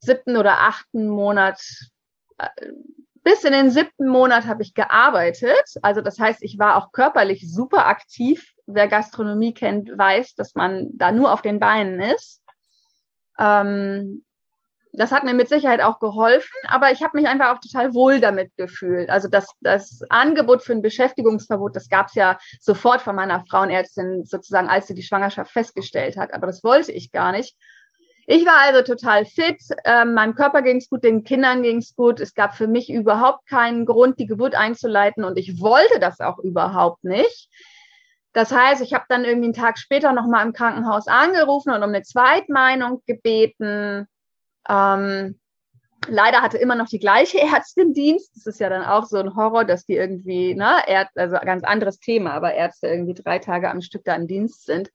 [0.00, 1.60] siebten oder achten Monat,
[2.38, 2.48] äh,
[3.22, 5.64] bis in den siebten Monat habe ich gearbeitet.
[5.82, 8.52] Also das heißt, ich war auch körperlich super aktiv.
[8.66, 12.42] Wer Gastronomie kennt, weiß, dass man da nur auf den Beinen ist.
[13.38, 14.24] Ähm,
[14.92, 18.20] das hat mir mit Sicherheit auch geholfen, aber ich habe mich einfach auch total wohl
[18.20, 19.08] damit gefühlt.
[19.08, 24.24] Also das, das Angebot für ein Beschäftigungsverbot, das gab es ja sofort von meiner Frauenärztin
[24.26, 26.34] sozusagen, als sie die Schwangerschaft festgestellt hat.
[26.34, 27.56] Aber das wollte ich gar nicht.
[28.26, 31.96] Ich war also total fit, ähm, meinem Körper ging es gut, den Kindern ging es
[31.96, 32.20] gut.
[32.20, 36.38] Es gab für mich überhaupt keinen Grund, die Geburt einzuleiten und ich wollte das auch
[36.38, 37.48] überhaupt nicht.
[38.34, 41.88] Das heißt, ich habe dann irgendwie einen Tag später nochmal im Krankenhaus angerufen und um
[41.88, 44.06] eine Zweitmeinung gebeten
[44.68, 45.38] ähm,
[46.08, 48.36] leider hatte immer noch die gleiche Ärztin Dienst.
[48.36, 51.64] Das ist ja dann auch so ein Horror, dass die irgendwie, ne, Ärzt, also ganz
[51.64, 54.90] anderes Thema, aber Ärzte irgendwie drei Tage am Stück da im Dienst sind.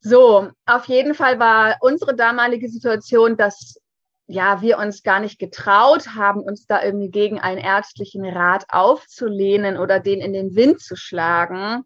[0.00, 3.80] So, auf jeden Fall war unsere damalige Situation, dass
[4.28, 9.78] ja, wir uns gar nicht getraut haben, uns da irgendwie gegen einen ärztlichen Rat aufzulehnen
[9.78, 11.84] oder den in den Wind zu schlagen.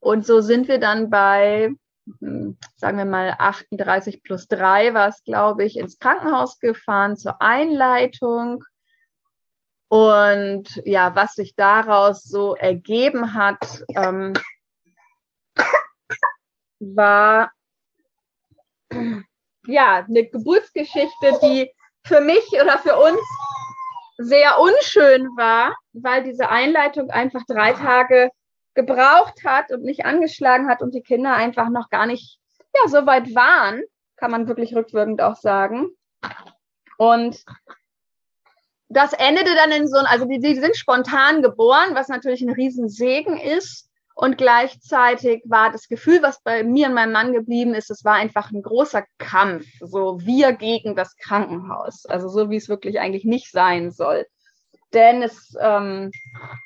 [0.00, 1.70] Und so sind wir dann bei
[2.76, 8.64] sagen wir mal 38 plus 3 war es, glaube ich, ins Krankenhaus gefahren zur Einleitung.
[9.88, 14.34] Und ja, was sich daraus so ergeben hat, ähm,
[16.78, 17.50] war
[19.66, 21.72] ja eine Geburtsgeschichte, die
[22.04, 23.20] für mich oder für uns
[24.18, 28.30] sehr unschön war, weil diese Einleitung einfach drei Tage
[28.78, 32.38] gebraucht hat und nicht angeschlagen hat und die Kinder einfach noch gar nicht
[32.76, 33.82] ja, so weit waren,
[34.16, 35.88] kann man wirklich rückwirkend auch sagen.
[36.96, 37.44] Und
[38.88, 43.36] das endete dann in so, also die, die sind spontan geboren, was natürlich ein Riesensegen
[43.36, 43.90] ist.
[44.14, 48.14] Und gleichzeitig war das Gefühl, was bei mir und meinem Mann geblieben ist, es war
[48.14, 49.66] einfach ein großer Kampf.
[49.80, 52.06] So wir gegen das Krankenhaus.
[52.06, 54.24] Also so wie es wirklich eigentlich nicht sein soll
[54.92, 56.10] denn es, ähm,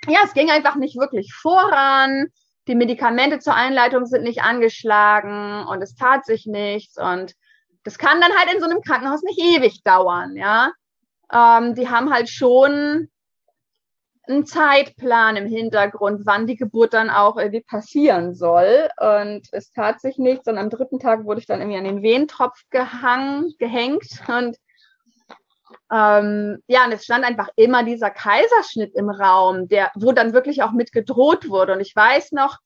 [0.08, 2.28] ja, es ging einfach nicht wirklich voran.
[2.68, 7.34] Die Medikamente zur Einleitung sind nicht angeschlagen und es tat sich nichts und
[7.84, 10.70] das kann dann halt in so einem Krankenhaus nicht ewig dauern, ja.
[11.32, 13.08] Ähm, die haben halt schon
[14.28, 18.88] einen Zeitplan im Hintergrund, wann die Geburt dann auch irgendwie passieren soll.
[19.00, 20.46] Und es tat sich nichts.
[20.46, 24.56] Und am dritten Tag wurde ich dann irgendwie an den Wehentropf gehangen, gehängt und
[25.92, 30.62] ähm, ja, und es stand einfach immer dieser Kaiserschnitt im Raum, der, wo dann wirklich
[30.62, 31.74] auch mit gedroht wurde.
[31.74, 32.58] Und ich weiß noch,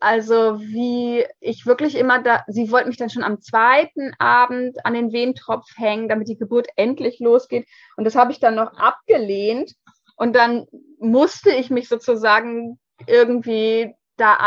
[0.00, 4.94] also wie ich wirklich immer da, sie wollte mich dann schon am zweiten Abend an
[4.94, 7.68] den Wehentropf hängen, damit die Geburt endlich losgeht.
[7.96, 9.74] Und das habe ich dann noch abgelehnt.
[10.16, 10.66] Und dann
[10.98, 14.38] musste ich mich sozusagen irgendwie da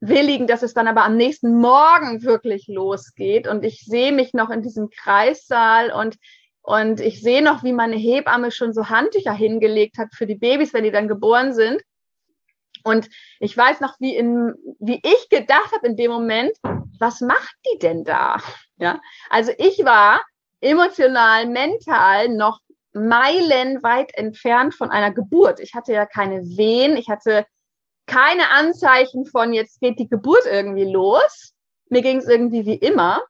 [0.00, 3.48] einwilligen, dass es dann aber am nächsten Morgen wirklich losgeht.
[3.48, 6.16] Und ich sehe mich noch in diesem Kreissaal und
[6.68, 10.74] und ich sehe noch, wie meine Hebamme schon so Handtücher hingelegt hat für die Babys,
[10.74, 11.80] wenn die dann geboren sind.
[12.84, 13.08] Und
[13.40, 16.52] ich weiß noch, wie, in, wie ich gedacht habe in dem Moment,
[16.98, 18.36] was macht die denn da?
[18.76, 19.00] Ja,
[19.30, 20.20] also ich war
[20.60, 22.60] emotional, mental noch
[22.92, 25.60] meilenweit entfernt von einer Geburt.
[25.60, 27.46] Ich hatte ja keine Wehen, ich hatte
[28.04, 31.54] keine Anzeichen von, jetzt geht die Geburt irgendwie los.
[31.88, 33.22] Mir ging es irgendwie wie immer.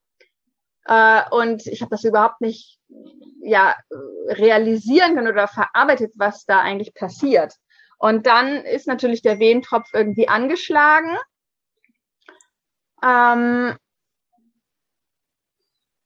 [0.84, 2.78] Äh, und ich habe das überhaupt nicht
[3.40, 3.74] ja,
[4.28, 7.54] realisieren können oder verarbeitet, was da eigentlich passiert.
[7.98, 11.16] Und dann ist natürlich der Wehentropf irgendwie angeschlagen.
[13.02, 13.76] Ähm,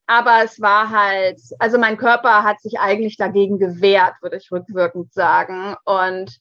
[0.06, 5.12] aber es war halt, also mein Körper hat sich eigentlich dagegen gewehrt, würde ich rückwirkend
[5.12, 5.76] sagen.
[5.85, 6.38] Und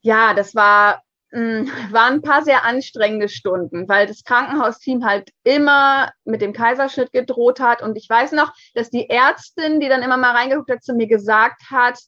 [0.00, 6.40] ja, das war, waren ein paar sehr anstrengende Stunden, weil das Krankenhausteam halt immer mit
[6.40, 7.82] dem Kaiserschnitt gedroht hat.
[7.82, 11.06] Und ich weiß noch, dass die Ärztin, die dann immer mal reingeguckt hat, zu mir
[11.06, 11.98] gesagt hat,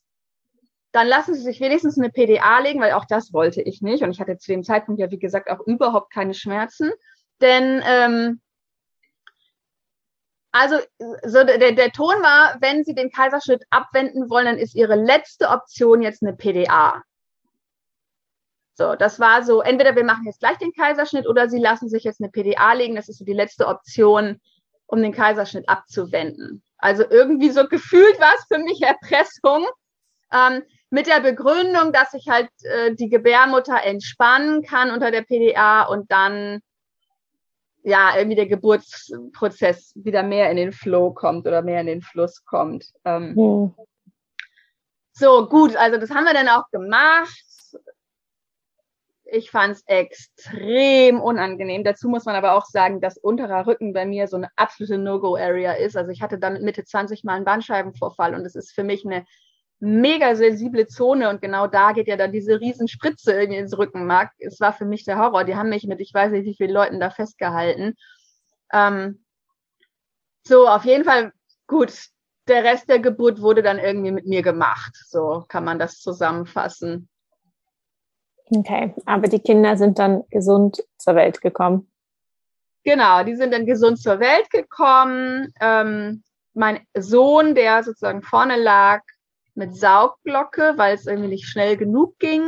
[0.92, 4.02] dann lassen Sie sich wenigstens eine PDA legen, weil auch das wollte ich nicht.
[4.02, 6.90] Und ich hatte zu dem Zeitpunkt ja, wie gesagt, auch überhaupt keine Schmerzen.
[7.40, 8.40] Denn ähm,
[10.52, 10.78] also
[11.24, 15.48] so der, der Ton war, wenn Sie den Kaiserschnitt abwenden wollen, dann ist Ihre letzte
[15.48, 17.04] Option jetzt eine PDA.
[18.74, 22.04] So, das war so, entweder wir machen jetzt gleich den Kaiserschnitt oder Sie lassen sich
[22.04, 22.96] jetzt eine PDA legen.
[22.96, 24.40] Das ist so die letzte Option,
[24.86, 26.62] um den Kaiserschnitt abzuwenden.
[26.78, 29.66] Also irgendwie so gefühlt war es für mich Erpressung.
[30.32, 35.82] Ähm, mit der Begründung, dass ich halt äh, die Gebärmutter entspannen kann unter der PDA
[35.82, 36.60] und dann
[37.82, 42.44] ja irgendwie der Geburtsprozess wieder mehr in den Flow kommt oder mehr in den Fluss
[42.44, 42.86] kommt.
[43.04, 43.74] Ähm, mhm.
[45.12, 47.44] So, gut, also das haben wir dann auch gemacht.
[49.32, 51.84] Ich fand es extrem unangenehm.
[51.84, 55.74] Dazu muss man aber auch sagen, dass unterer Rücken bei mir so eine absolute No-Go-Area
[55.74, 55.96] ist.
[55.96, 59.24] Also ich hatte damit Mitte 20 mal einen Bandscheibenvorfall und es ist für mich eine
[59.78, 64.32] mega sensible Zone und genau da geht ja dann diese Riesenspritze irgendwie ins Rückenmark.
[64.38, 65.44] Es war für mich der Horror.
[65.44, 67.94] Die haben mich mit, ich weiß nicht, wie vielen Leuten da festgehalten.
[68.72, 69.24] Ähm,
[70.42, 71.32] so, auf jeden Fall
[71.66, 71.92] gut.
[72.48, 74.96] Der Rest der Geburt wurde dann irgendwie mit mir gemacht.
[75.06, 77.08] So kann man das zusammenfassen.
[78.52, 81.88] Okay, aber die Kinder sind dann gesund zur Welt gekommen.
[82.82, 85.52] Genau, die sind dann gesund zur Welt gekommen.
[85.60, 89.02] Ähm, mein Sohn, der sozusagen vorne lag,
[89.54, 92.42] mit Saugglocke, weil es irgendwie nicht schnell genug ging.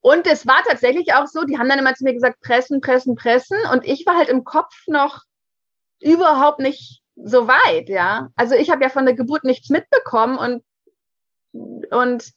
[0.00, 3.16] Und es war tatsächlich auch so, die haben dann immer zu mir gesagt, pressen, pressen,
[3.16, 3.56] pressen.
[3.72, 5.22] Und ich war halt im Kopf noch
[6.00, 8.28] überhaupt nicht so weit, ja.
[8.36, 10.64] Also ich habe ja von der Geburt nichts mitbekommen und,
[11.90, 12.32] und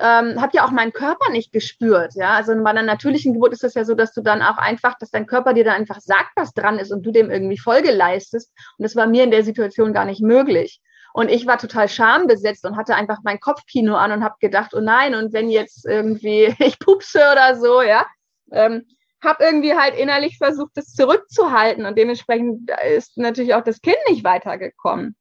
[0.00, 2.34] ähm, habe ja auch meinen Körper nicht gespürt, ja.
[2.34, 5.10] Also bei einer natürlichen Geburt ist es ja so, dass du dann auch einfach, dass
[5.10, 8.52] dein Körper dir dann einfach sagt, was dran ist und du dem irgendwie Folge leistest.
[8.78, 10.80] Und das war mir in der Situation gar nicht möglich.
[11.12, 14.80] Und ich war total schambesetzt und hatte einfach mein Kopfkino an und habe gedacht, oh
[14.80, 18.06] nein, und wenn jetzt irgendwie ich pupse oder so, ja.
[18.52, 18.84] Ähm,
[19.22, 24.22] habe irgendwie halt innerlich versucht, das zurückzuhalten und dementsprechend ist natürlich auch das Kind nicht
[24.22, 25.16] weitergekommen,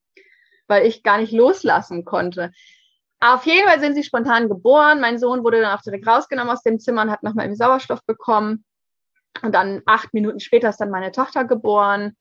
[0.68, 2.52] weil ich gar nicht loslassen konnte.
[3.20, 5.02] Auf jeden Fall sind sie spontan geboren.
[5.02, 8.64] Mein Sohn wurde dann auch direkt rausgenommen aus dem Zimmer und hat nochmal Sauerstoff bekommen.
[9.42, 12.16] Und dann acht Minuten später ist dann meine Tochter geboren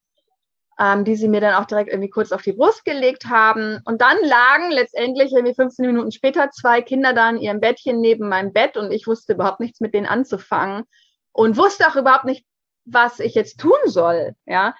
[0.78, 3.80] ähm, die sie mir dann auch direkt irgendwie kurz auf die Brust gelegt haben.
[3.84, 8.28] Und dann lagen letztendlich irgendwie 15 Minuten später zwei Kinder da in ihrem Bettchen neben
[8.28, 10.84] meinem Bett und ich wusste überhaupt nichts mit denen anzufangen
[11.32, 12.44] und wusste auch überhaupt nicht,
[12.84, 14.34] was ich jetzt tun soll.
[14.44, 14.74] Ja,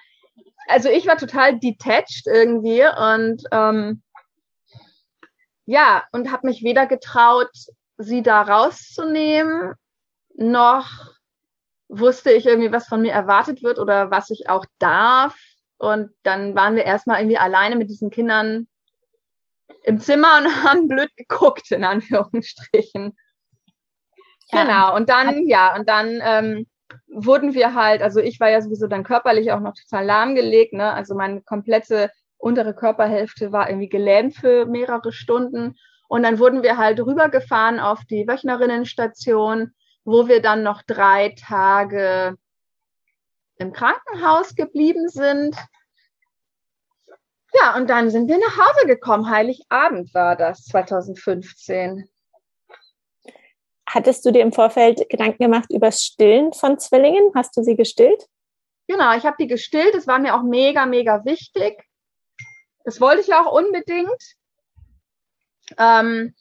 [0.67, 4.03] also ich war total detached irgendwie und ähm,
[5.67, 7.51] ja, und habe mich weder getraut,
[7.97, 9.73] sie da rauszunehmen,
[10.33, 11.13] noch
[11.89, 15.37] wusste ich irgendwie, was von mir erwartet wird oder was ich auch darf.
[15.77, 18.67] Und dann waren wir erstmal irgendwie alleine mit diesen Kindern
[19.83, 23.17] im Zimmer und haben blöd geguckt, in Anführungsstrichen.
[24.51, 24.63] Ja.
[24.63, 26.67] Genau, und dann, ja, und dann ähm,
[27.07, 30.93] wurden wir halt, also ich war ja sowieso dann körperlich auch noch total lahmgelegt, ne?
[30.93, 35.75] Also meine komplette untere Körperhälfte war irgendwie gelähmt für mehrere Stunden.
[36.07, 39.71] Und dann wurden wir halt rübergefahren auf die Wöchnerinnenstation,
[40.05, 42.37] wo wir dann noch drei Tage
[43.57, 45.55] im Krankenhaus geblieben sind.
[47.53, 49.29] Ja, und dann sind wir nach Hause gekommen.
[49.29, 52.07] Heiligabend war das 2015.
[53.89, 57.31] Hattest du dir im Vorfeld Gedanken gemacht über das Stillen von Zwillingen?
[57.33, 58.27] Hast du sie gestillt?
[58.87, 59.93] Genau, ich habe die gestillt.
[59.93, 61.86] Das war mir auch mega, mega wichtig.
[62.87, 64.23] Das wollte ich auch unbedingt.
[65.77, 66.33] Ähm,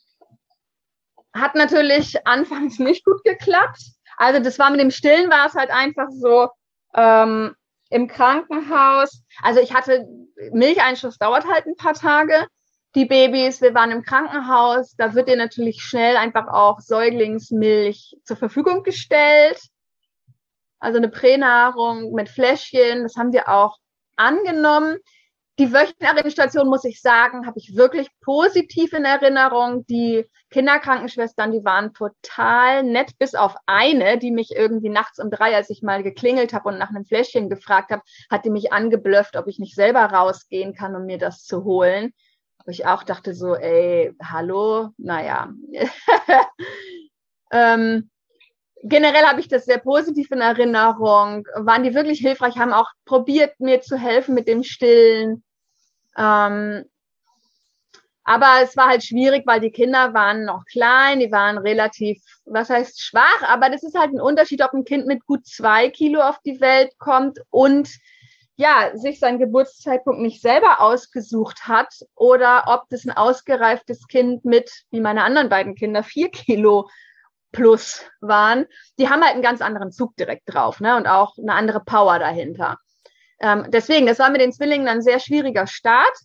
[1.34, 3.82] hat natürlich anfangs nicht gut geklappt.
[4.16, 6.48] Also das war mit dem Stillen war es halt einfach so,
[6.94, 7.56] ähm,
[7.90, 9.24] im Krankenhaus.
[9.42, 10.06] Also ich hatte
[10.52, 12.46] Milcheinschuss dauert halt ein paar Tage.
[12.94, 18.36] Die Babys, wir waren im Krankenhaus, da wird dir natürlich schnell einfach auch Säuglingsmilch zur
[18.36, 19.60] Verfügung gestellt.
[20.78, 23.78] Also eine Pränahrung mit Fläschchen, das haben wir auch
[24.14, 24.98] angenommen.
[25.58, 29.86] Die Wöchnerinnenstation, muss ich sagen, habe ich wirklich positiv in Erinnerung.
[29.86, 35.56] Die Kinderkrankenschwestern, die waren total nett, bis auf eine, die mich irgendwie nachts um drei,
[35.56, 39.36] als ich mal geklingelt habe und nach einem Fläschchen gefragt habe, hat die mich angeblöfft,
[39.36, 42.12] ob ich nicht selber rausgehen kann, um mir das zu holen.
[42.66, 45.54] Wo ich auch dachte so, ey, hallo, naja.
[47.50, 48.10] ähm,
[48.82, 51.46] generell habe ich das sehr positiv in Erinnerung.
[51.54, 55.42] Waren die wirklich hilfreich, haben auch probiert, mir zu helfen mit dem Stillen.
[56.16, 56.84] Ähm,
[58.28, 62.70] aber es war halt schwierig, weil die Kinder waren noch klein, die waren relativ, was
[62.70, 66.20] heißt schwach, aber das ist halt ein Unterschied, ob ein Kind mit gut zwei Kilo
[66.20, 67.88] auf die Welt kommt und
[68.56, 74.72] ja, sich seinen Geburtszeitpunkt nicht selber ausgesucht hat oder ob das ein ausgereiftes Kind mit,
[74.90, 76.88] wie meine anderen beiden Kinder, vier Kilo
[77.52, 78.66] plus waren.
[78.98, 80.96] Die haben halt einen ganz anderen Zug direkt drauf, ne?
[80.96, 82.78] Und auch eine andere Power dahinter.
[83.40, 86.16] Ähm, deswegen, das war mit den Zwillingen ein sehr schwieriger Start.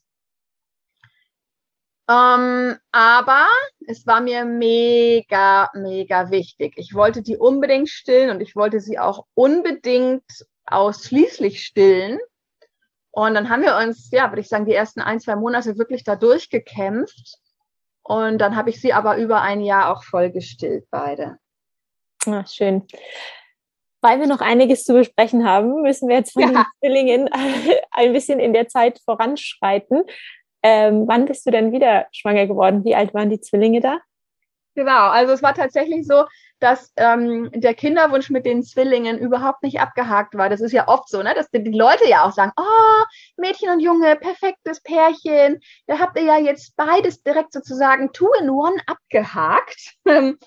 [2.10, 3.48] Ähm, aber
[3.88, 6.74] es war mir mega, mega wichtig.
[6.78, 10.24] Ich wollte die unbedingt stillen und ich wollte sie auch unbedingt
[10.66, 12.20] ausschließlich stillen.
[13.12, 16.04] Und dann haben wir uns, ja, würde ich sagen, die ersten ein, zwei Monate wirklich
[16.04, 17.38] da durchgekämpft.
[18.04, 21.38] Und dann habe ich sie aber über ein Jahr auch voll gestillt, beide.
[22.26, 22.88] Ah, schön.
[24.02, 26.50] Weil wir noch einiges zu besprechen haben, müssen wir jetzt von ja.
[26.50, 27.30] den Zwillingen
[27.92, 30.04] ein bisschen in der Zeit voranschreiten.
[30.64, 32.84] Ähm, wann bist du denn wieder schwanger geworden?
[32.84, 34.00] Wie alt waren die Zwillinge da?
[34.76, 36.26] Genau, also es war tatsächlich so,
[36.62, 40.48] dass ähm, der Kinderwunsch mit den Zwillingen überhaupt nicht abgehakt war.
[40.48, 41.34] Das ist ja oft so, ne?
[41.34, 43.04] dass die, Leute ja auch sagen, oh,
[43.36, 48.50] Mädchen und Junge, perfektes Pärchen, da habt ihr ja jetzt beides direkt sozusagen two in
[48.50, 49.96] one abgehakt.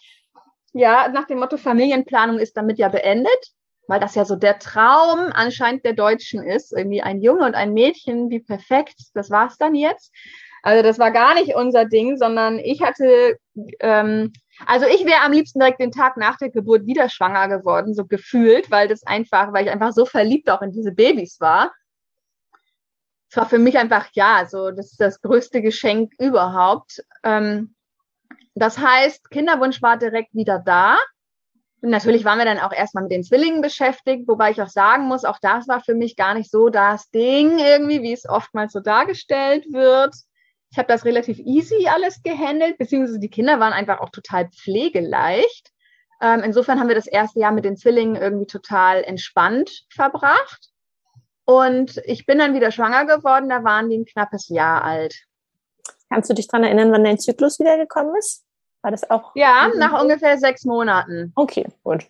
[0.74, 3.54] ja, nach dem Motto Familienplanung ist damit ja beendet
[3.86, 7.72] weil das ja so der Traum anscheinend der Deutschen ist, irgendwie ein Junge und ein
[7.72, 10.12] Mädchen, wie perfekt, das war's dann jetzt.
[10.62, 13.36] Also das war gar nicht unser Ding, sondern ich hatte,
[13.80, 14.32] ähm,
[14.66, 18.06] also ich wäre am liebsten direkt den Tag nach der Geburt wieder schwanger geworden, so
[18.06, 21.72] gefühlt, weil das einfach, weil ich einfach so verliebt auch in diese Babys war.
[23.28, 27.04] Es war für mich einfach, ja, so das ist das größte Geschenk überhaupt.
[27.24, 27.74] Ähm,
[28.54, 30.96] das heißt, Kinderwunsch war direkt wieder da.
[31.82, 35.06] Und natürlich waren wir dann auch erstmal mit den Zwillingen beschäftigt, wobei ich auch sagen
[35.06, 38.72] muss, auch das war für mich gar nicht so das Ding irgendwie, wie es oftmals
[38.72, 40.14] so dargestellt wird.
[40.70, 45.72] Ich habe das relativ easy alles gehandelt, beziehungsweise die Kinder waren einfach auch total pflegeleicht.
[46.22, 50.70] Ähm, insofern haben wir das erste Jahr mit den Zwillingen irgendwie total entspannt verbracht.
[51.44, 55.14] Und ich bin dann wieder schwanger geworden, da waren die ein knappes Jahr alt.
[56.10, 58.44] Kannst du dich daran erinnern, wann dein Zyklus wiedergekommen ist?
[58.82, 59.32] War das auch?
[59.34, 61.32] Ja, nach ungefähr sechs Monaten.
[61.34, 62.06] Okay, gut.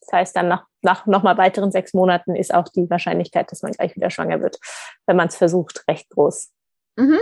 [0.00, 3.72] Das heißt, dann nach, nach nochmal weiteren sechs Monaten ist auch die Wahrscheinlichkeit, dass man
[3.72, 4.58] gleich wieder schwanger wird,
[5.06, 6.50] wenn man es versucht, recht groß.
[6.96, 7.18] Mhm.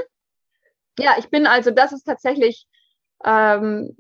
[0.98, 2.68] Ja, ich bin also, das ist tatsächlich
[3.24, 3.96] ähm,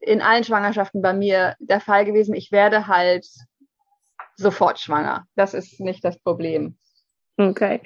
[0.00, 2.34] in allen Schwangerschaften bei mir der Fall gewesen.
[2.34, 3.26] Ich werde halt
[4.36, 5.26] sofort schwanger.
[5.34, 6.76] Das ist nicht das Problem.
[7.38, 7.80] Okay.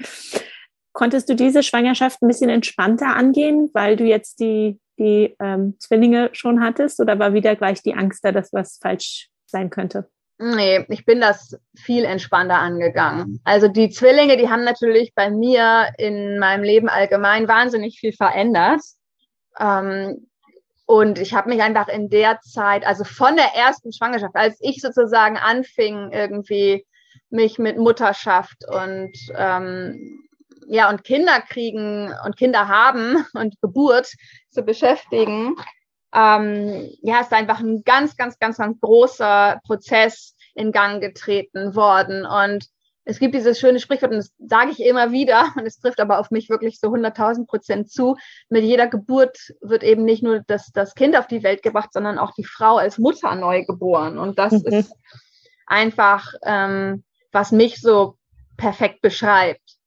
[0.92, 6.28] Konntest du diese Schwangerschaft ein bisschen entspannter angehen, weil du jetzt die die ähm, Zwillinge
[6.32, 10.08] schon hattest oder war wieder gleich die Angst da, dass was falsch sein könnte?
[10.38, 13.40] Nee, ich bin das viel entspannter angegangen.
[13.44, 18.80] Also die Zwillinge, die haben natürlich bei mir in meinem Leben allgemein wahnsinnig viel verändert.
[19.58, 20.28] Ähm,
[20.86, 24.80] und ich habe mich einfach in der Zeit, also von der ersten Schwangerschaft, als ich
[24.80, 26.86] sozusagen anfing, irgendwie
[27.28, 30.24] mich mit Mutterschaft und ähm,
[30.70, 34.12] ja, und Kinder kriegen und Kinder haben und Geburt
[34.50, 35.56] zu beschäftigen,
[36.14, 42.24] ähm, ja, ist einfach ein ganz, ganz, ganz, ganz großer Prozess in Gang getreten worden.
[42.24, 42.66] Und
[43.04, 46.20] es gibt dieses schöne Sprichwort, und das sage ich immer wieder, und es trifft aber
[46.20, 48.16] auf mich wirklich so 100.000 Prozent zu.
[48.48, 52.18] Mit jeder Geburt wird eben nicht nur das, das Kind auf die Welt gebracht, sondern
[52.18, 54.18] auch die Frau als Mutter neu geboren.
[54.18, 54.66] Und das mhm.
[54.66, 54.92] ist
[55.66, 57.02] einfach, ähm,
[57.32, 58.16] was mich so
[58.56, 59.79] perfekt beschreibt.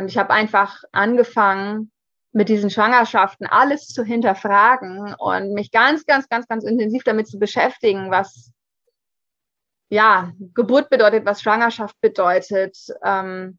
[0.00, 1.92] Und ich habe einfach angefangen,
[2.32, 7.38] mit diesen Schwangerschaften alles zu hinterfragen und mich ganz, ganz, ganz, ganz intensiv damit zu
[7.38, 8.50] beschäftigen, was
[9.90, 12.78] ja Geburt bedeutet, was Schwangerschaft bedeutet.
[13.04, 13.58] Ähm,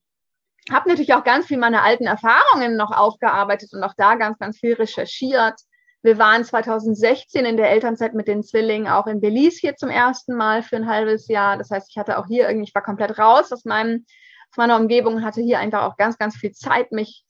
[0.71, 4.57] habe natürlich auch ganz viel meine alten Erfahrungen noch aufgearbeitet und auch da ganz, ganz
[4.57, 5.59] viel recherchiert.
[6.01, 10.35] Wir waren 2016 in der Elternzeit mit den Zwillingen auch in Belize hier zum ersten
[10.35, 11.57] Mal für ein halbes Jahr.
[11.57, 14.05] Das heißt, ich hatte auch hier irgendwie, ich war komplett raus aus meinem
[14.51, 17.23] aus meiner Umgebung hatte hier einfach auch ganz, ganz viel Zeit, mich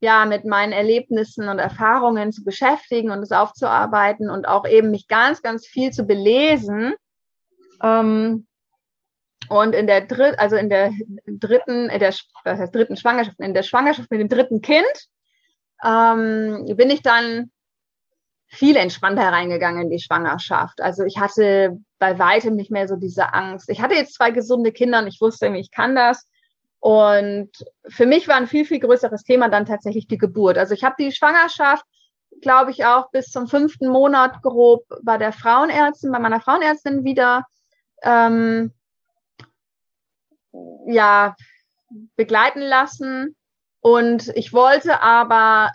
[0.00, 5.08] ja mit meinen Erlebnissen und Erfahrungen zu beschäftigen und es aufzuarbeiten und auch eben mich
[5.08, 6.94] ganz, ganz viel zu belesen.
[7.82, 8.46] Ähm,
[9.48, 10.92] und in der dritten, also in der
[11.26, 15.08] dritten, in der was heißt dritten Schwangerschaft, in der Schwangerschaft mit dem dritten Kind,
[15.84, 17.50] ähm, bin ich dann
[18.46, 20.80] viel entspannter reingegangen in die Schwangerschaft.
[20.80, 23.68] Also ich hatte bei weitem nicht mehr so diese Angst.
[23.68, 26.28] Ich hatte jetzt zwei gesunde Kinder und ich wusste, ich kann das.
[26.82, 27.50] Und
[27.86, 30.58] für mich war ein viel, viel größeres Thema dann tatsächlich die Geburt.
[30.58, 31.84] Also ich habe die Schwangerschaft
[32.42, 37.46] glaube ich, auch bis zum fünften Monat grob bei der Frauenärztin, bei meiner Frauenärztin wieder
[38.02, 38.72] ähm,
[40.86, 41.34] ja,
[42.16, 43.36] begleiten lassen.
[43.80, 45.70] Und ich wollte aber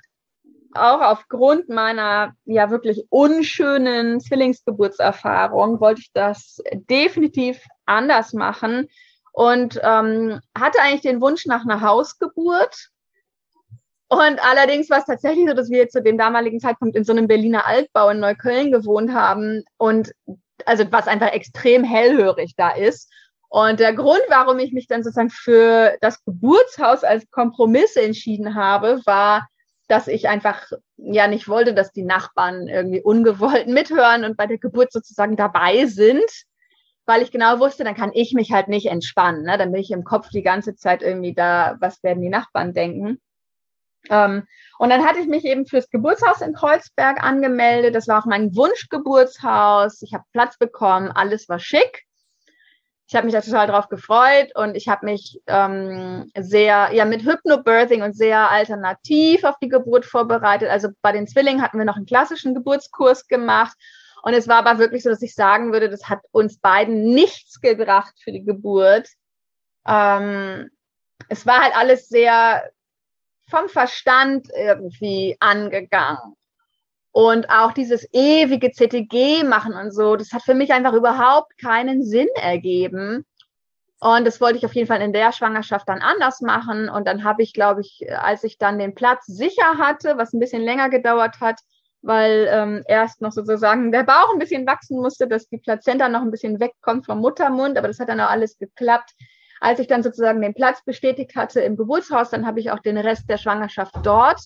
[0.73, 8.87] auch aufgrund meiner ja wirklich unschönen Zwillingsgeburtserfahrung, wollte ich das definitiv anders machen
[9.37, 12.89] und ähm, hatte eigentlich den Wunsch nach einer Hausgeburt.
[14.07, 17.27] Und allerdings war es tatsächlich so, dass wir zu dem damaligen Zeitpunkt in so einem
[17.27, 20.11] Berliner Altbau in Neukölln gewohnt haben und
[20.65, 23.13] also was einfach extrem hellhörig da ist.
[23.47, 29.01] Und der Grund, warum ich mich dann sozusagen für das Geburtshaus als Kompromiss entschieden habe,
[29.05, 29.47] war,
[29.87, 30.65] dass ich einfach
[30.95, 35.85] ja nicht wollte, dass die Nachbarn irgendwie ungewollt mithören und bei der Geburt sozusagen dabei
[35.85, 36.25] sind,
[37.07, 39.43] weil ich genau wusste, dann kann ich mich halt nicht entspannen.
[39.43, 39.57] Ne?
[39.57, 43.19] Dann bin ich im Kopf die ganze Zeit irgendwie da, was werden die Nachbarn denken.
[44.09, 44.45] Ähm,
[44.77, 47.95] und dann hatte ich mich eben fürs Geburtshaus in Kreuzberg angemeldet.
[47.95, 50.03] Das war auch mein Wunschgeburtshaus.
[50.03, 52.07] Ich habe Platz bekommen, alles war schick
[53.07, 57.23] ich habe mich da total drauf gefreut und ich habe mich ähm, sehr, ja, mit
[57.23, 60.69] Hypnobirthing und sehr alternativ auf die Geburt vorbereitet.
[60.69, 63.77] Also bei den Zwillingen hatten wir noch einen klassischen Geburtskurs gemacht.
[64.27, 67.61] Und es war aber wirklich so, dass ich sagen würde, das hat uns beiden nichts
[67.61, 69.07] gebracht für die Geburt.
[69.87, 70.69] Ähm,
[71.29, 72.69] es war halt alles sehr
[73.49, 76.35] vom Verstand irgendwie angegangen.
[77.13, 82.03] Und auch dieses ewige CTG machen und so, das hat für mich einfach überhaupt keinen
[82.03, 83.25] Sinn ergeben.
[84.01, 86.89] Und das wollte ich auf jeden Fall in der Schwangerschaft dann anders machen.
[86.89, 90.41] Und dann habe ich, glaube ich, als ich dann den Platz sicher hatte, was ein
[90.41, 91.61] bisschen länger gedauert hat,
[92.07, 96.21] weil ähm, erst noch sozusagen der Bauch ein bisschen wachsen musste, dass die Plazenta noch
[96.21, 99.11] ein bisschen wegkommt vom Muttermund, aber das hat dann auch alles geklappt.
[99.59, 102.97] Als ich dann sozusagen den Platz bestätigt hatte im Geburtshaus, dann habe ich auch den
[102.97, 104.39] Rest der Schwangerschaft dort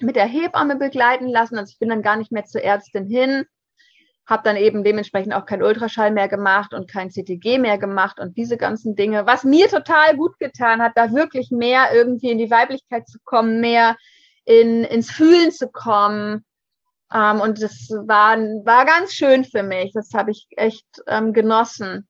[0.00, 1.58] mit der Hebamme begleiten lassen.
[1.58, 3.44] Also ich bin dann gar nicht mehr zur Ärztin hin,
[4.26, 8.36] habe dann eben dementsprechend auch kein Ultraschall mehr gemacht und kein CTG mehr gemacht und
[8.36, 12.50] diese ganzen Dinge, was mir total gut getan hat, da wirklich mehr irgendwie in die
[12.50, 13.96] Weiblichkeit zu kommen, mehr
[14.44, 16.44] in, ins Fühlen zu kommen.
[17.12, 19.92] Ähm, und das war, war ganz schön für mich.
[19.92, 22.08] Das habe ich echt ähm, genossen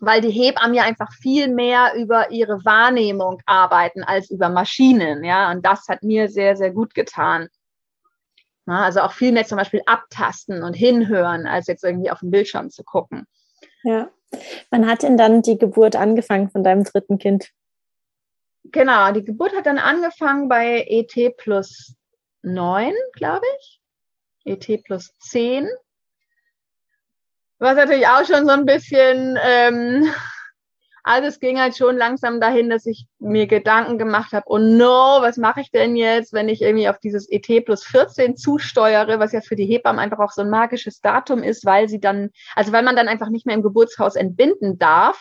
[0.00, 5.50] weil die Hebammen ja einfach viel mehr über ihre Wahrnehmung arbeiten als über Maschinen, ja,
[5.50, 7.48] und das hat mir sehr, sehr gut getan.
[8.66, 12.30] Ja, also auch viel mehr zum Beispiel abtasten und hinhören, als jetzt irgendwie auf den
[12.30, 13.26] Bildschirm zu gucken.
[13.82, 14.10] Ja.
[14.70, 17.50] Wann hat denn dann die Geburt angefangen von deinem dritten Kind?
[18.64, 21.94] Genau, die Geburt hat dann angefangen bei ET plus
[22.42, 23.80] 9, glaube ich.
[24.44, 25.68] ET plus 10.
[27.58, 30.06] Was natürlich auch schon so ein bisschen, ähm,
[31.02, 35.18] also es ging halt schon langsam dahin, dass ich mir Gedanken gemacht habe, oh no,
[35.20, 39.32] was mache ich denn jetzt, wenn ich irgendwie auf dieses ET plus 14 zusteuere, was
[39.32, 42.72] ja für die Hebammen einfach auch so ein magisches Datum ist, weil sie dann, also
[42.72, 45.20] weil man dann einfach nicht mehr im Geburtshaus entbinden darf,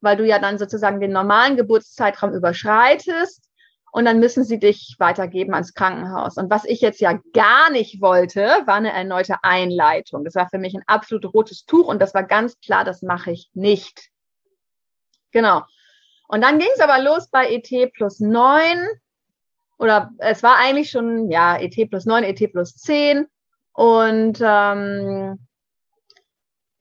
[0.00, 3.49] weil du ja dann sozusagen den normalen Geburtszeitraum überschreitest
[3.92, 6.36] und dann müssen sie dich weitergeben ans Krankenhaus.
[6.36, 10.24] Und was ich jetzt ja gar nicht wollte, war eine erneute Einleitung.
[10.24, 13.32] Das war für mich ein absolut rotes Tuch und das war ganz klar, das mache
[13.32, 14.10] ich nicht.
[15.32, 15.62] Genau.
[16.28, 18.88] Und dann ging es aber los bei ET plus neun
[19.78, 23.26] oder es war eigentlich schon, ja, ET plus neun, ET plus zehn
[23.72, 25.38] und ähm,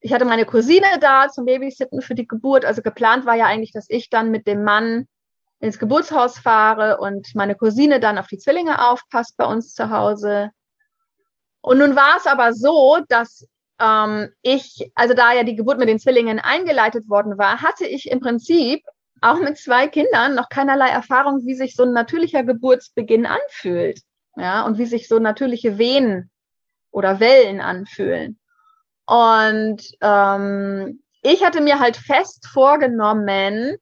[0.01, 2.66] ich hatte meine Cousine da zum Babysitten für die Geburt.
[2.66, 5.07] Also geplant war ja eigentlich, dass ich dann mit dem Mann
[5.60, 10.51] ins Geburtshaus fahre und meine Cousine dann auf die Zwillinge aufpasst bei uns zu Hause.
[11.62, 13.45] Und nun war es aber so, dass
[13.80, 18.10] ähm, ich, also da ja die Geburt mit den Zwillingen eingeleitet worden war, hatte ich
[18.10, 18.84] im Prinzip
[19.22, 24.01] auch mit zwei Kindern noch keinerlei Erfahrung, wie sich so ein natürlicher Geburtsbeginn anfühlt.
[24.36, 26.32] Ja, und wie sich so natürliche Wehen
[26.91, 28.39] oder Wellen anfühlen.
[29.05, 33.76] Und ähm, ich hatte mir halt fest vorgenommen,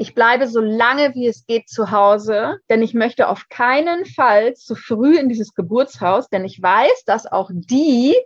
[0.00, 4.54] ich bleibe so lange wie es geht zu Hause, denn ich möchte auf keinen Fall
[4.54, 8.16] zu früh in dieses Geburtshaus, denn ich weiß, dass auch die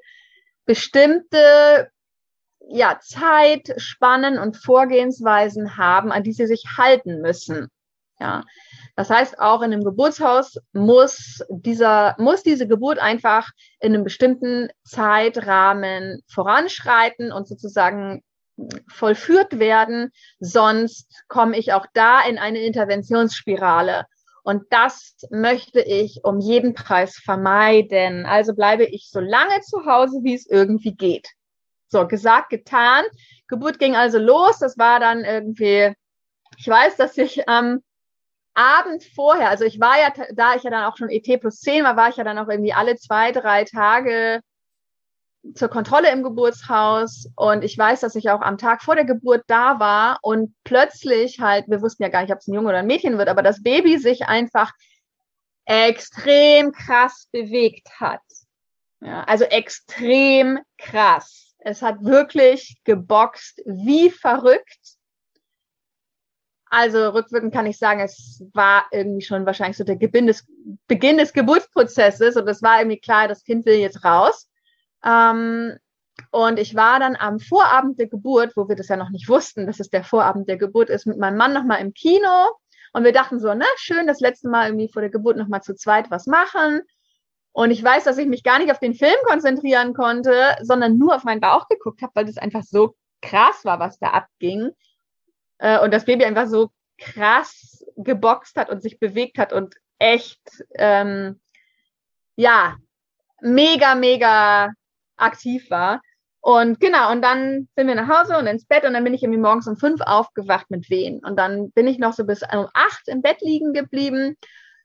[0.67, 1.89] bestimmte
[2.69, 7.67] ja, Zeitspannen und Vorgehensweisen haben, an die sie sich halten müssen.
[8.21, 8.45] Ja.
[8.95, 13.51] Das heißt, auch in einem Geburtshaus muss dieser, muss diese Geburt einfach
[13.81, 18.23] in einem bestimmten Zeitrahmen voranschreiten und sozusagen
[18.89, 24.07] vollführt werden, sonst komme ich auch da in eine Interventionsspirale.
[24.43, 28.27] Und das möchte ich um jeden Preis vermeiden.
[28.27, 31.29] Also bleibe ich so lange zu Hause, wie es irgendwie geht.
[31.89, 33.05] So, gesagt, getan.
[33.49, 34.59] Geburt ging also los.
[34.59, 35.95] Das war dann irgendwie,
[36.59, 37.83] ich weiß, dass ich am
[38.55, 41.83] Abend vorher, also ich war ja, da ich ja dann auch schon ET plus 10
[41.83, 44.41] war, war ich ja dann auch irgendwie alle zwei, drei Tage
[45.55, 49.45] zur Kontrolle im Geburtshaus und ich weiß, dass ich auch am Tag vor der Geburt
[49.47, 52.79] da war und plötzlich halt, wir wussten ja gar nicht, ob es ein Junge oder
[52.79, 54.73] ein Mädchen wird, aber das Baby sich einfach
[55.67, 58.23] extrem krass bewegt hat.
[59.01, 61.55] Ja, also extrem krass.
[61.59, 64.97] Es hat wirklich geboxt wie verrückt.
[66.67, 70.47] Also rückwirkend kann ich sagen, es war irgendwie schon wahrscheinlich so der Beginn des,
[70.89, 74.49] Beginn des Geburtsprozesses und es war irgendwie klar, das Kind will jetzt raus.
[75.05, 75.77] Ähm,
[76.31, 79.67] und ich war dann am Vorabend der Geburt, wo wir das ja noch nicht wussten,
[79.67, 82.51] dass es der Vorabend der Geburt ist, mit meinem Mann nochmal im Kino.
[82.93, 85.75] Und wir dachten so, na schön, das letzte Mal irgendwie vor der Geburt nochmal zu
[85.75, 86.83] zweit was machen.
[87.53, 91.15] Und ich weiß, dass ich mich gar nicht auf den Film konzentrieren konnte, sondern nur
[91.15, 94.71] auf meinen Bauch geguckt habe, weil das einfach so krass war, was da abging.
[95.59, 100.41] Äh, und das Baby einfach so krass geboxt hat und sich bewegt hat und echt,
[100.75, 101.41] ähm,
[102.37, 102.77] ja,
[103.41, 104.73] mega, mega
[105.17, 106.01] aktiv war.
[106.41, 109.23] Und genau, und dann sind wir nach Hause und ins Bett und dann bin ich
[109.23, 111.21] irgendwie morgens um fünf aufgewacht mit Wehen.
[111.25, 114.37] Und dann bin ich noch so bis um acht im Bett liegen geblieben.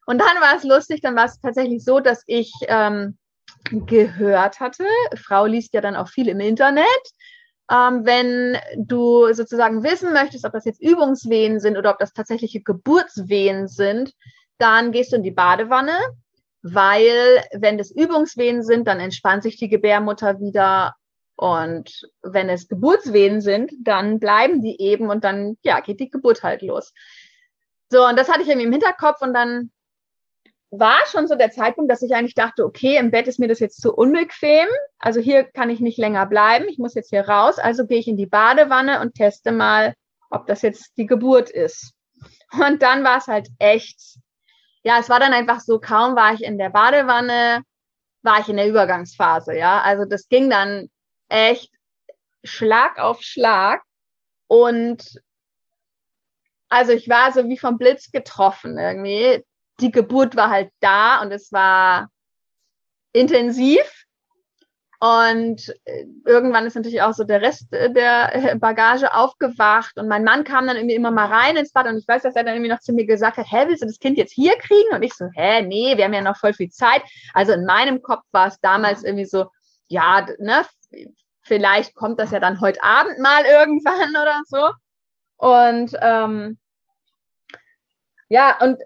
[0.05, 3.17] Und dann war es lustig, dann war es tatsächlich so, dass ich ähm,
[3.71, 6.86] gehört hatte, Frau liest ja dann auch viel im Internet,
[7.71, 12.61] ähm, wenn du sozusagen wissen möchtest, ob das jetzt Übungswehen sind oder ob das tatsächliche
[12.61, 14.13] Geburtswehen sind,
[14.57, 15.93] dann gehst du in die Badewanne,
[16.62, 20.95] weil wenn das Übungswehen sind, dann entspannt sich die Gebärmutter wieder
[21.36, 26.43] und wenn es Geburtswehen sind, dann bleiben die eben und dann ja geht die Geburt
[26.43, 26.93] halt los.
[27.89, 29.72] So und das hatte ich irgendwie im Hinterkopf und dann
[30.72, 33.60] war schon so der Zeitpunkt, dass ich eigentlich dachte, okay, im Bett ist mir das
[33.60, 34.68] jetzt zu unbequem.
[34.99, 36.68] Also hier kann ich nicht länger bleiben.
[36.70, 37.57] Ich muss jetzt hier raus.
[37.57, 39.93] Also gehe ich in die Badewanne und teste mal,
[40.30, 41.93] ob das jetzt die Geburt ist.
[42.51, 44.20] Und dann war es halt echt,
[44.89, 47.61] ja, es war dann einfach so, kaum war ich in der Badewanne,
[48.23, 49.81] war ich in der Übergangsphase, ja.
[49.81, 50.89] Also das ging dann
[51.27, 51.71] echt
[52.43, 53.83] Schlag auf Schlag.
[54.47, 55.21] Und
[56.69, 59.45] also ich war so wie vom Blitz getroffen irgendwie
[59.79, 62.09] die Geburt war halt da und es war
[63.13, 64.05] intensiv.
[65.02, 70.26] Und äh, irgendwann ist natürlich auch so der Rest äh, der Bagage aufgewacht und mein
[70.26, 72.56] Mann kam dann irgendwie immer mal rein ins Bad und ich weiß, dass er dann
[72.56, 74.93] irgendwie noch zu mir gesagt hat, hä, willst du das Kind jetzt hier kriegen?
[74.93, 77.02] Und ich so, hä, nee, wir haben ja noch voll viel Zeit.
[77.34, 79.45] Also in meinem Kopf war es damals irgendwie so,
[79.88, 80.66] ja, ne,
[81.43, 84.70] vielleicht kommt das ja dann heute Abend mal irgendwann oder so.
[85.38, 86.58] Und ähm,
[88.28, 88.78] ja, und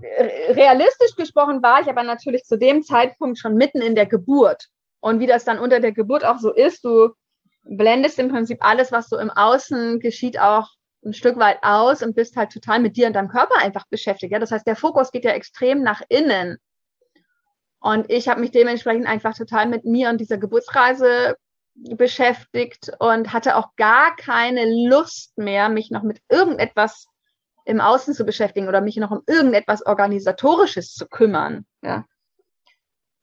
[0.00, 4.68] realistisch gesprochen war ich aber natürlich zu dem Zeitpunkt schon mitten in der Geburt.
[5.00, 7.10] Und wie das dann unter der Geburt auch so ist, du
[7.62, 10.68] blendest im Prinzip alles, was so im Außen geschieht, auch
[11.04, 14.32] ein Stück weit aus und bist halt total mit dir und deinem Körper einfach beschäftigt.
[14.32, 14.38] Ja?
[14.38, 16.58] Das heißt, der Fokus geht ja extrem nach innen.
[17.80, 21.36] Und ich habe mich dementsprechend einfach total mit mir und dieser Geburtsreise
[21.74, 27.06] beschäftigt und hatte auch gar keine Lust mehr, mich noch mit irgendetwas
[27.64, 31.64] im Außen zu beschäftigen oder mich noch um irgendetwas Organisatorisches zu kümmern.
[31.82, 32.04] Ja.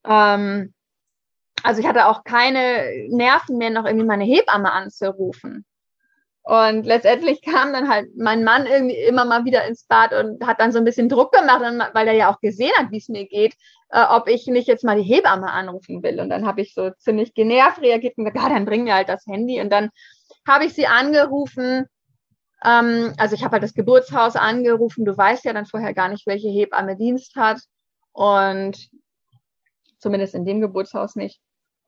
[0.06, 0.74] Ähm,
[1.64, 5.66] also ich hatte auch keine Nerven mehr, noch irgendwie meine Hebamme anzurufen.
[6.44, 10.62] Und letztendlich kam dann halt mein Mann irgendwie immer mal wieder ins Bad und hat
[10.62, 11.62] dann so ein bisschen Druck gemacht,
[11.94, 13.54] weil er ja auch gesehen hat, wie es mir geht,
[13.90, 16.22] äh, ob ich nicht jetzt mal die Hebamme anrufen will.
[16.22, 19.10] Und dann habe ich so ziemlich genervt reagiert und gesagt, ja, dann bring mir halt
[19.10, 19.60] das Handy.
[19.60, 19.90] Und dann
[20.48, 21.88] habe ich sie angerufen
[22.64, 25.06] ähm, also ich habe halt das Geburtshaus angerufen.
[25.06, 27.62] Du weißt ja dann vorher gar nicht, welche Hebamme Dienst hat.
[28.14, 28.90] Und
[30.00, 31.40] zumindest in dem Geburtshaus nicht.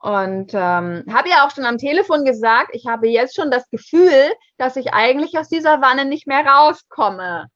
[0.02, 4.32] Und ähm, habe ja auch schon am Telefon gesagt, ich habe jetzt schon das Gefühl,
[4.58, 7.48] dass ich eigentlich aus dieser Wanne nicht mehr rauskomme.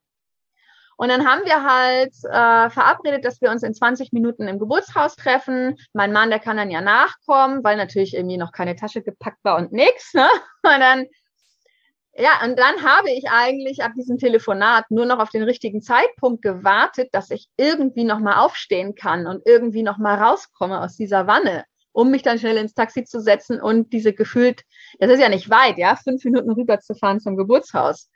[0.97, 5.15] Und dann haben wir halt äh, verabredet, dass wir uns in 20 Minuten im Geburtshaus
[5.15, 5.77] treffen.
[5.93, 9.57] Mein Mann, der kann dann ja nachkommen, weil natürlich irgendwie noch keine Tasche gepackt war
[9.57, 10.13] und nix.
[10.13, 10.27] Ne?
[10.63, 11.07] Und dann
[12.15, 16.43] ja, und dann habe ich eigentlich ab diesem Telefonat nur noch auf den richtigen Zeitpunkt
[16.43, 22.11] gewartet, dass ich irgendwie nochmal aufstehen kann und irgendwie nochmal rauskomme aus dieser Wanne, um
[22.11, 24.63] mich dann schnell ins Taxi zu setzen und diese gefühlt,
[24.99, 28.09] das ist ja nicht weit, ja, fünf Minuten rüberzufahren zum Geburtshaus.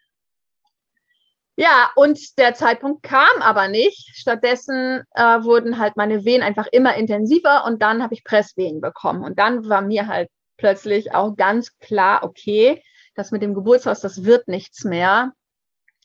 [1.59, 4.15] Ja, und der Zeitpunkt kam aber nicht.
[4.15, 9.23] Stattdessen äh, wurden halt meine Wehen einfach immer intensiver und dann habe ich Presswehen bekommen.
[9.23, 12.84] Und dann war mir halt plötzlich auch ganz klar, okay,
[13.15, 15.34] das mit dem Geburtshaus, das wird nichts mehr.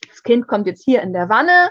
[0.09, 1.69] Das Kind kommt jetzt hier in der Wanne.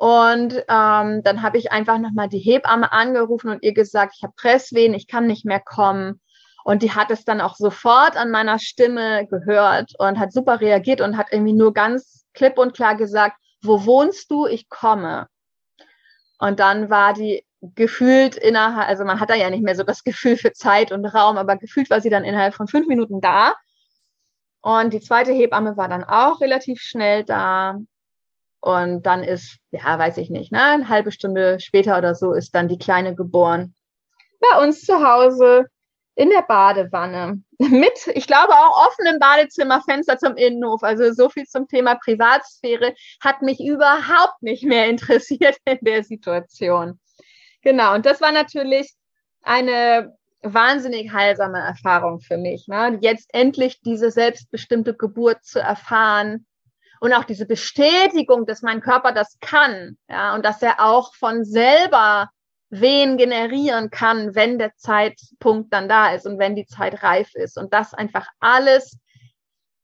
[0.00, 4.32] Und ähm, dann habe ich einfach nochmal die Hebamme angerufen und ihr gesagt, ich habe
[4.34, 6.22] Presswehen, ich kann nicht mehr kommen.
[6.64, 11.02] Und die hat es dann auch sofort an meiner Stimme gehört und hat super reagiert
[11.02, 14.46] und hat irgendwie nur ganz klipp und klar gesagt, wo wohnst du?
[14.46, 15.26] Ich komme.
[16.38, 20.02] Und dann war die gefühlt innerhalb, also man hat da ja nicht mehr so das
[20.02, 23.54] Gefühl für Zeit und Raum, aber gefühlt war sie dann innerhalb von fünf Minuten da.
[24.62, 27.76] Und die zweite Hebamme war dann auch relativ schnell da.
[28.60, 32.54] Und dann ist, ja, weiß ich nicht, ne, eine halbe Stunde später oder so ist
[32.54, 33.74] dann die Kleine geboren.
[34.40, 35.66] Bei uns zu Hause
[36.14, 40.82] in der Badewanne mit, ich glaube auch offenem Badezimmerfenster zum Innenhof.
[40.82, 47.00] Also so viel zum Thema Privatsphäre hat mich überhaupt nicht mehr interessiert in der Situation.
[47.62, 47.94] Genau.
[47.94, 48.92] Und das war natürlich
[49.42, 52.66] eine wahnsinnig heilsame Erfahrung für mich.
[52.66, 52.98] Ne?
[53.00, 56.46] Jetzt endlich diese selbstbestimmte Geburt zu erfahren
[57.00, 61.44] und auch diese Bestätigung, dass mein Körper das kann, ja, und dass er auch von
[61.44, 62.30] selber
[62.68, 67.58] Wehen generieren kann, wenn der Zeitpunkt dann da ist und wenn die Zeit reif ist
[67.58, 68.96] und das einfach alles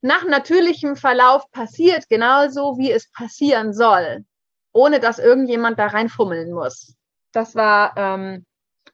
[0.03, 4.25] nach natürlichem Verlauf passiert, genauso wie es passieren soll,
[4.73, 6.95] ohne dass irgendjemand da reinfummeln muss.
[7.33, 8.47] Das war ähm,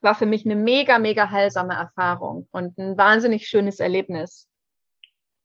[0.03, 4.49] war für mich eine mega, mega heilsame Erfahrung und ein wahnsinnig schönes Erlebnis.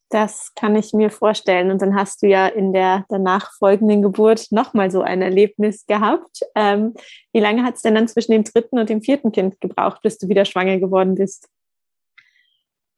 [0.10, 1.70] Das kann ich mir vorstellen.
[1.70, 6.41] Und dann hast du ja in der danach folgenden Geburt nochmal so ein Erlebnis gehabt.
[6.55, 6.93] Ähm,
[7.34, 10.18] wie lange hat es denn dann zwischen dem dritten und dem vierten Kind gebraucht, bis
[10.18, 11.49] du wieder schwanger geworden bist?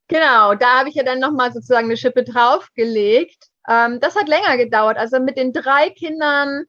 [0.07, 3.47] Genau, da habe ich ja dann nochmal sozusagen eine Schippe draufgelegt.
[3.67, 4.97] Ähm, das hat länger gedauert.
[4.97, 6.65] Also mit den drei Kindern,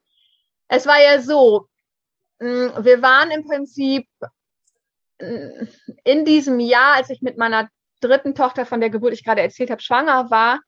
[0.68, 1.66] es war ja so,
[2.38, 4.06] mm, wir waren im Prinzip
[6.04, 7.68] in diesem Jahr, als ich mit meiner
[8.00, 10.60] dritten Tochter von der Geburt, ich gerade erzählt habe, schwanger war,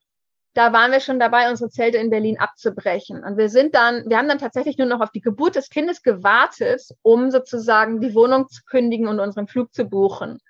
[0.55, 3.25] da waren wir schon dabei, unsere Zelte in Berlin abzubrechen.
[3.25, 6.03] Und wir sind dann, wir haben dann tatsächlich nur noch auf die Geburt des Kindes
[6.03, 10.41] gewartet, um sozusagen die Wohnung zu kündigen und unseren Flug zu buchen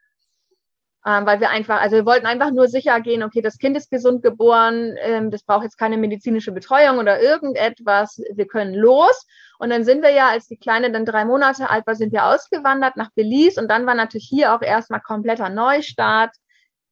[1.04, 3.90] ähm, weil wir einfach, also wir wollten einfach nur sicher gehen, okay, das Kind ist
[3.90, 9.26] gesund geboren, ähm, das braucht jetzt keine medizinische Betreuung oder irgendetwas, wir können los.
[9.58, 12.26] Und dann sind wir ja, als die Kleine dann drei Monate alt war, sind wir
[12.26, 16.34] ausgewandert nach Belize und dann war natürlich hier auch erstmal kompletter Neustart.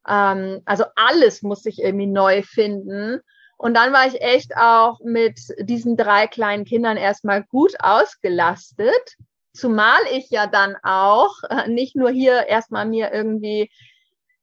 [0.07, 3.21] Ähm, also alles muss sich irgendwie neu finden.
[3.57, 9.17] Und dann war ich echt auch mit diesen drei kleinen Kindern erstmal gut ausgelastet.
[9.53, 13.71] Zumal ich ja dann auch äh, nicht nur hier erstmal mir irgendwie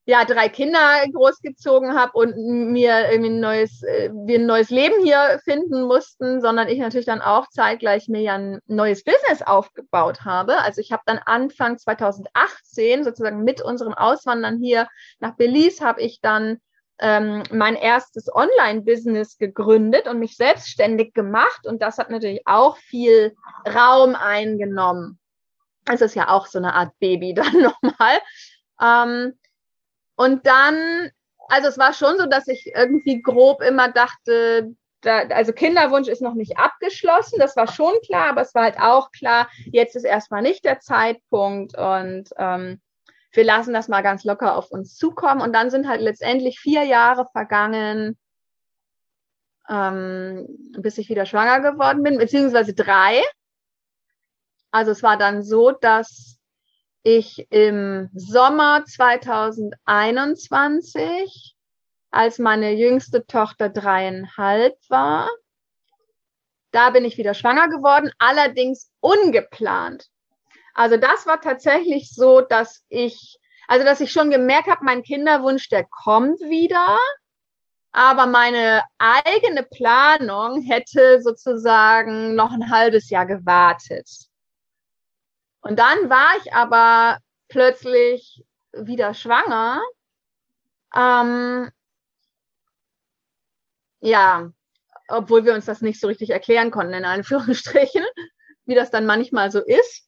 [0.07, 0.79] ja drei Kinder
[1.13, 2.37] großgezogen habe und
[2.71, 7.05] mir irgendwie ein neues, äh, wir ein neues Leben hier finden mussten, sondern ich natürlich
[7.05, 10.59] dann auch zeitgleich mir ja ein neues Business aufgebaut habe.
[10.59, 14.87] Also ich habe dann Anfang 2018 sozusagen mit unserem Auswandern hier
[15.19, 16.59] nach Belize habe ich dann
[16.99, 23.35] ähm, mein erstes Online-Business gegründet und mich selbstständig gemacht und das hat natürlich auch viel
[23.67, 25.19] Raum eingenommen.
[25.85, 28.19] Es ist ja auch so eine Art Baby dann nochmal.
[28.81, 29.33] Ähm,
[30.17, 31.11] und dann,
[31.47, 36.21] also es war schon so, dass ich irgendwie grob immer dachte, da, also Kinderwunsch ist
[36.21, 40.03] noch nicht abgeschlossen, das war schon klar, aber es war halt auch klar, jetzt ist
[40.03, 42.81] erstmal nicht der Zeitpunkt und ähm,
[43.31, 45.41] wir lassen das mal ganz locker auf uns zukommen.
[45.41, 48.17] Und dann sind halt letztendlich vier Jahre vergangen,
[49.69, 50.47] ähm,
[50.79, 53.21] bis ich wieder schwanger geworden bin, beziehungsweise drei.
[54.71, 56.36] Also es war dann so, dass
[57.07, 61.55] ich im Sommer 2021,
[62.11, 65.29] als meine jüngste Tochter dreieinhalb war,
[66.71, 70.09] da bin ich wieder schwanger geworden, allerdings ungeplant.
[70.73, 73.39] Also das war tatsächlich so, dass ich,
[73.69, 76.99] also dass ich schon gemerkt habe, mein Kinderwunsch, der kommt wieder,
[77.93, 84.26] aber meine eigene Planung hätte sozusagen noch ein halbes Jahr gewartet.
[85.67, 87.17] Und dann war ich aber
[87.49, 89.81] plötzlich wieder schwanger.
[90.95, 91.69] Ähm,
[93.99, 94.49] ja,
[95.09, 98.05] obwohl wir uns das nicht so richtig erklären konnten, in Anführungsstrichen,
[98.65, 100.07] wie das dann manchmal so ist.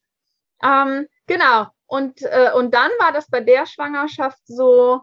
[0.64, 1.68] Ähm, genau.
[1.88, 5.02] Und, äh, und dann war das bei der Schwangerschaft so,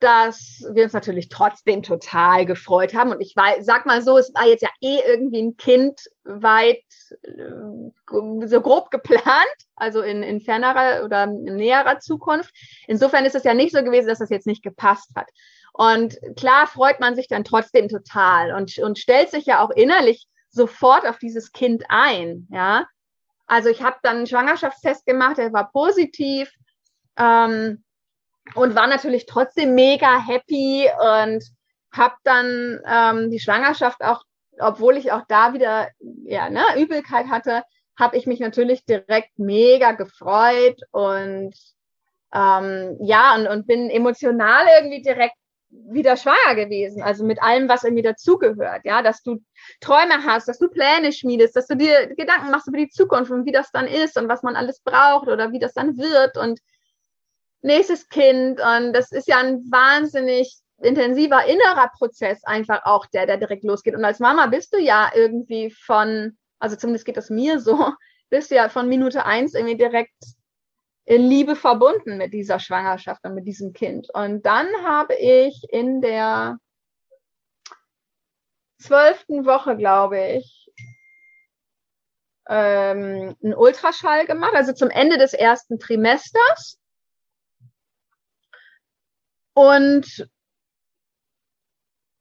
[0.00, 3.10] dass wir uns natürlich trotzdem total gefreut haben.
[3.10, 6.82] Und ich war, sag mal so, es war jetzt ja eh irgendwie ein Kind weit
[7.22, 12.50] äh, so grob geplant, also in, in fernerer oder in näherer Zukunft.
[12.86, 15.28] Insofern ist es ja nicht so gewesen, dass das jetzt nicht gepasst hat.
[15.72, 20.26] Und klar freut man sich dann trotzdem total und, und stellt sich ja auch innerlich
[20.50, 22.48] sofort auf dieses Kind ein.
[22.50, 22.86] Ja,
[23.46, 26.50] also ich habe dann einen Schwangerschaftstest gemacht, der war positiv.
[27.18, 27.84] Ähm,
[28.54, 31.44] und war natürlich trotzdem mega happy und
[31.92, 34.22] habe dann ähm, die Schwangerschaft auch,
[34.58, 35.88] obwohl ich auch da wieder
[36.24, 37.62] ja ne, Übelkeit hatte,
[37.98, 41.54] habe ich mich natürlich direkt mega gefreut und
[42.34, 45.36] ähm, ja und, und bin emotional irgendwie direkt
[45.70, 47.02] wieder schwanger gewesen.
[47.02, 48.82] Also mit allem, was irgendwie dazugehört.
[48.84, 49.42] Ja, dass du
[49.80, 53.46] Träume hast, dass du Pläne schmiedest, dass du dir Gedanken machst über die Zukunft und
[53.46, 56.60] wie das dann ist und was man alles braucht oder wie das dann wird und
[57.66, 58.60] nächstes Kind.
[58.60, 63.94] Und das ist ja ein wahnsinnig intensiver innerer Prozess einfach auch, der, der direkt losgeht.
[63.94, 67.92] Und als Mama bist du ja irgendwie von, also zumindest geht das mir so,
[68.30, 70.14] bist du ja von Minute eins irgendwie direkt
[71.04, 74.08] in Liebe verbunden mit dieser Schwangerschaft und mit diesem Kind.
[74.12, 76.58] Und dann habe ich in der
[78.78, 80.68] zwölften Woche, glaube ich,
[82.48, 86.78] ähm, einen Ultraschall gemacht, also zum Ende des ersten Trimesters.
[89.56, 90.28] Und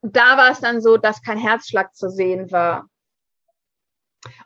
[0.02, 2.88] da war es dann so, dass kein Herzschlag zu sehen war.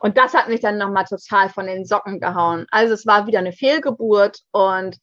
[0.00, 2.66] Und das hat mich dann nochmal total von den Socken gehauen.
[2.70, 4.98] Also es war wieder eine Fehlgeburt und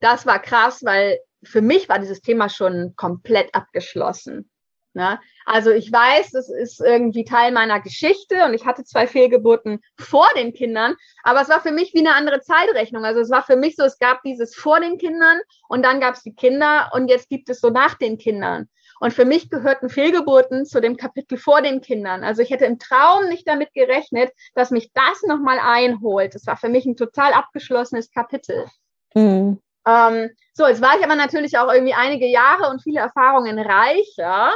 [0.00, 4.49] das war krass, weil für mich war dieses Thema schon komplett abgeschlossen.
[4.92, 5.20] Ne?
[5.44, 10.26] Also ich weiß, das ist irgendwie Teil meiner Geschichte und ich hatte zwei Fehlgeburten vor
[10.36, 13.04] den Kindern, aber es war für mich wie eine andere Zeitrechnung.
[13.04, 15.38] Also es war für mich so, es gab dieses vor den Kindern
[15.68, 18.68] und dann gab es die Kinder und jetzt gibt es so nach den Kindern.
[18.98, 22.22] Und für mich gehörten Fehlgeburten zu dem Kapitel vor den Kindern.
[22.22, 26.34] Also ich hätte im Traum nicht damit gerechnet, dass mich das nochmal einholt.
[26.34, 28.66] Das war für mich ein total abgeschlossenes Kapitel.
[29.14, 29.58] Mhm.
[29.86, 34.52] Ähm, so, jetzt war ich aber natürlich auch irgendwie einige Jahre und viele Erfahrungen reicher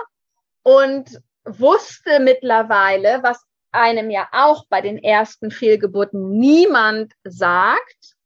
[0.64, 8.16] und wusste mittlerweile, was einem ja auch bei den ersten Fehlgeburten niemand sagt,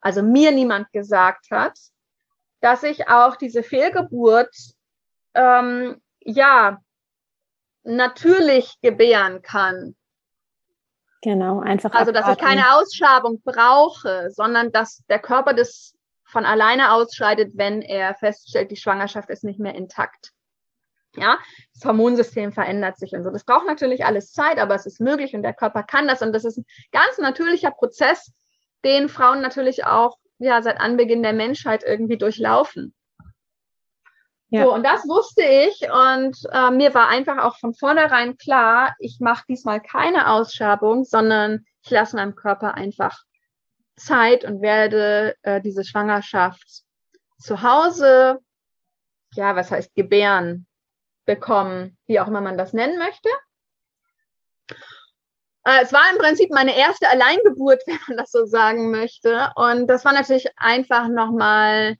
[0.00, 1.76] also mir niemand gesagt hat,
[2.60, 4.54] dass ich auch diese Fehlgeburt
[5.34, 6.80] ähm, ja,
[7.84, 9.96] natürlich gebären kann.
[11.22, 11.92] Genau, einfach.
[11.92, 15.94] Also, dass ich keine Ausschabung brauche, sondern dass der Körper das
[16.24, 20.32] von alleine ausscheidet, wenn er feststellt, die Schwangerschaft ist nicht mehr intakt.
[21.16, 21.38] Ja,
[21.74, 23.30] das Hormonsystem verändert sich und so.
[23.30, 26.32] Das braucht natürlich alles Zeit, aber es ist möglich und der Körper kann das und
[26.32, 28.32] das ist ein ganz natürlicher Prozess,
[28.84, 32.94] den Frauen natürlich auch ja seit Anbeginn der Menschheit irgendwie durchlaufen.
[34.48, 34.64] Ja.
[34.64, 39.18] So, und das wusste ich und äh, mir war einfach auch von vornherein klar, ich
[39.20, 43.24] mache diesmal keine Ausschabung, sondern ich lasse meinem Körper einfach
[43.96, 46.84] Zeit und werde äh, diese Schwangerschaft
[47.38, 48.38] zu Hause,
[49.34, 50.66] ja, was heißt gebären,
[51.26, 53.28] bekommen, wie auch immer man das nennen möchte.
[55.64, 59.50] Äh, es war im Prinzip meine erste Alleingeburt, wenn man das so sagen möchte.
[59.56, 61.96] Und das war natürlich einfach nochmal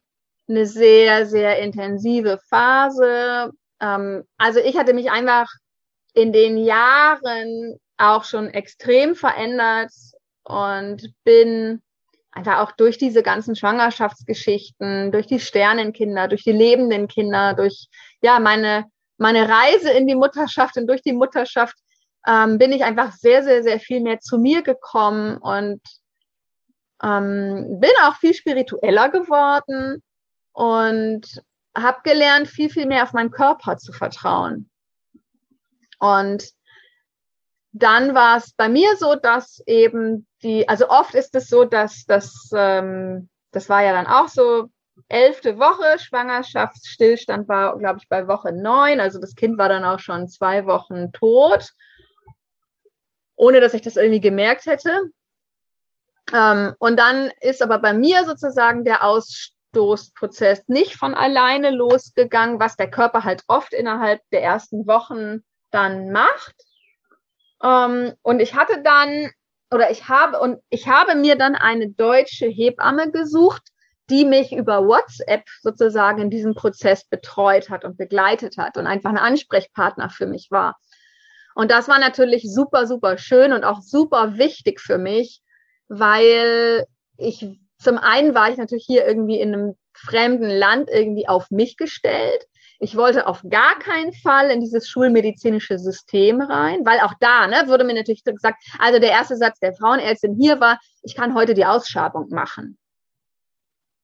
[0.49, 3.51] eine sehr, sehr intensive Phase.
[3.81, 5.49] Ähm, also ich hatte mich einfach
[6.15, 9.91] in den Jahren auch schon extrem verändert
[10.45, 11.83] und bin
[12.31, 17.89] einfach auch durch diese ganzen Schwangerschaftsgeschichten, durch die Sternenkinder, durch die lebenden Kinder, durch
[18.23, 18.85] ja meine
[19.19, 21.77] meine Reise in die Mutterschaft und durch die Mutterschaft
[22.27, 25.81] ähm, bin ich einfach sehr sehr sehr viel mehr zu mir gekommen und
[27.03, 30.03] ähm, bin auch viel spiritueller geworden
[30.53, 31.43] und
[31.77, 34.71] habe gelernt, viel, viel mehr auf meinen Körper zu vertrauen.
[35.99, 36.51] Und
[37.73, 42.05] dann war es bei mir so, dass eben die, also oft ist es so, dass
[42.07, 44.69] das, ähm, das war ja dann auch so,
[45.09, 49.01] elfte Woche, Schwangerschaftsstillstand war, glaube ich, bei Woche neun.
[49.01, 51.71] Also das Kind war dann auch schon zwei Wochen tot,
[53.37, 55.11] ohne dass ich das irgendwie gemerkt hätte.
[56.33, 62.59] Ähm, und dann ist aber bei mir sozusagen der Aus, Abstoßprozess nicht von alleine losgegangen,
[62.59, 66.55] was der Körper halt oft innerhalb der ersten Wochen dann macht.
[67.63, 69.31] Ähm, und ich hatte dann,
[69.71, 73.63] oder ich habe, und ich habe mir dann eine deutsche Hebamme gesucht,
[74.11, 79.11] die mich über WhatsApp sozusagen in diesem Prozess betreut hat und begleitet hat und einfach
[79.11, 80.77] ein Ansprechpartner für mich war.
[81.55, 85.41] Und das war natürlich super, super schön und auch super wichtig für mich,
[85.89, 86.85] weil
[87.17, 87.47] ich
[87.79, 92.47] zum einen war ich natürlich hier irgendwie in einem fremden Land irgendwie auf mich gestellt.
[92.79, 97.65] Ich wollte auf gar keinen Fall in dieses schulmedizinische System rein, weil auch da ne,
[97.67, 101.55] wurde mir natürlich gesagt, also der erste Satz der Frauenärztin hier war, ich kann heute
[101.55, 102.77] die Ausschabung machen.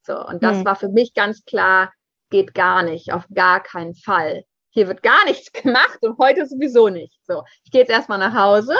[0.03, 0.65] So, und das hm.
[0.65, 1.93] war für mich ganz klar,
[2.31, 4.45] geht gar nicht, auf gar keinen Fall.
[4.71, 7.19] Hier wird gar nichts gemacht und heute sowieso nicht.
[7.27, 8.77] So, ich gehe jetzt erstmal nach Hause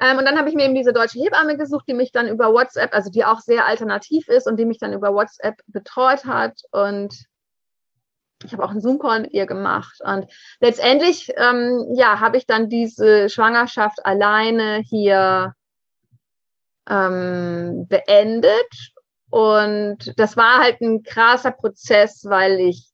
[0.00, 2.52] ähm, und dann habe ich mir eben diese deutsche Hebamme gesucht, die mich dann über
[2.52, 6.60] WhatsApp, also die auch sehr alternativ ist und die mich dann über WhatsApp betreut hat.
[6.72, 7.14] Und
[8.44, 10.00] ich habe auch einen Zoom-Call mit ihr gemacht.
[10.04, 10.26] Und
[10.60, 15.54] letztendlich, ähm, ja, habe ich dann diese Schwangerschaft alleine hier
[16.88, 18.93] ähm, beendet.
[19.34, 22.86] Und das war halt ein krasser Prozess, weil ich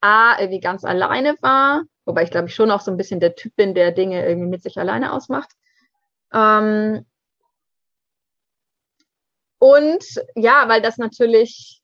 [0.00, 3.34] A, irgendwie ganz alleine war, wobei ich glaube ich schon auch so ein bisschen der
[3.34, 5.50] Typ bin, der Dinge irgendwie mit sich alleine ausmacht.
[6.32, 7.04] Ähm,
[9.58, 10.02] und
[10.34, 11.82] ja, weil das natürlich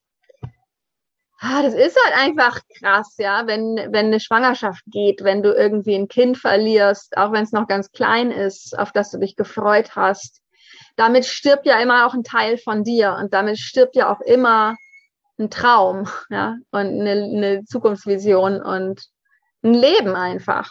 [1.41, 5.95] Ah, das ist halt einfach krass, ja, wenn, wenn eine Schwangerschaft geht, wenn du irgendwie
[5.95, 9.97] ein Kind verlierst, auch wenn es noch ganz klein ist, auf das du dich gefreut
[9.97, 10.41] hast.
[10.99, 14.77] Damit stirbt ja immer auch ein Teil von dir und damit stirbt ja auch immer
[15.39, 19.07] ein Traum, ja, und eine, eine Zukunftsvision und
[19.63, 20.69] ein Leben einfach.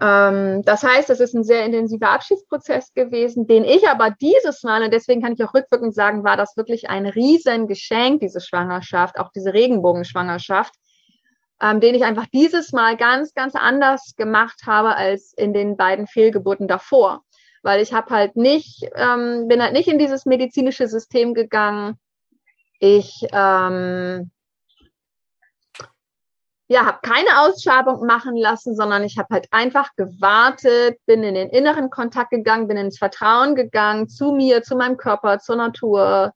[0.00, 4.84] Ähm, das heißt, es ist ein sehr intensiver Abschiedsprozess gewesen, den ich aber dieses Mal,
[4.84, 9.32] und deswegen kann ich auch rückwirkend sagen, war das wirklich ein Riesengeschenk, diese Schwangerschaft, auch
[9.34, 10.72] diese Regenbogenschwangerschaft,
[11.60, 16.06] ähm, den ich einfach dieses Mal ganz, ganz anders gemacht habe als in den beiden
[16.06, 17.24] Fehlgeburten davor.
[17.62, 21.98] Weil ich habe halt nicht, ähm, bin halt nicht in dieses medizinische System gegangen.
[22.78, 24.30] Ich ähm,
[26.70, 31.48] ja, habe keine Ausschabung machen lassen, sondern ich habe halt einfach gewartet, bin in den
[31.48, 36.32] inneren Kontakt gegangen, bin ins Vertrauen gegangen zu mir, zu meinem Körper, zur Natur,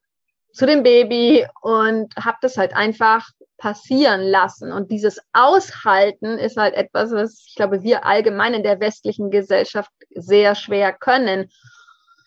[0.54, 3.28] zu dem Baby und habe das halt einfach
[3.58, 4.72] passieren lassen.
[4.72, 9.90] Und dieses Aushalten ist halt etwas, was ich glaube, wir allgemein in der westlichen Gesellschaft
[10.14, 11.50] sehr schwer können.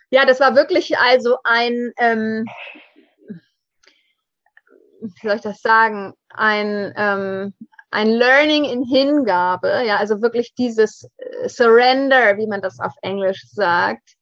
[0.10, 2.46] Ja, das war wirklich also ein, ähm,
[5.00, 7.54] wie soll ich das sagen, ein, ähm,
[7.92, 13.44] ein Learning in Hingabe, ja, also wirklich dieses äh, Surrender, wie man das auf Englisch
[13.50, 14.16] sagt,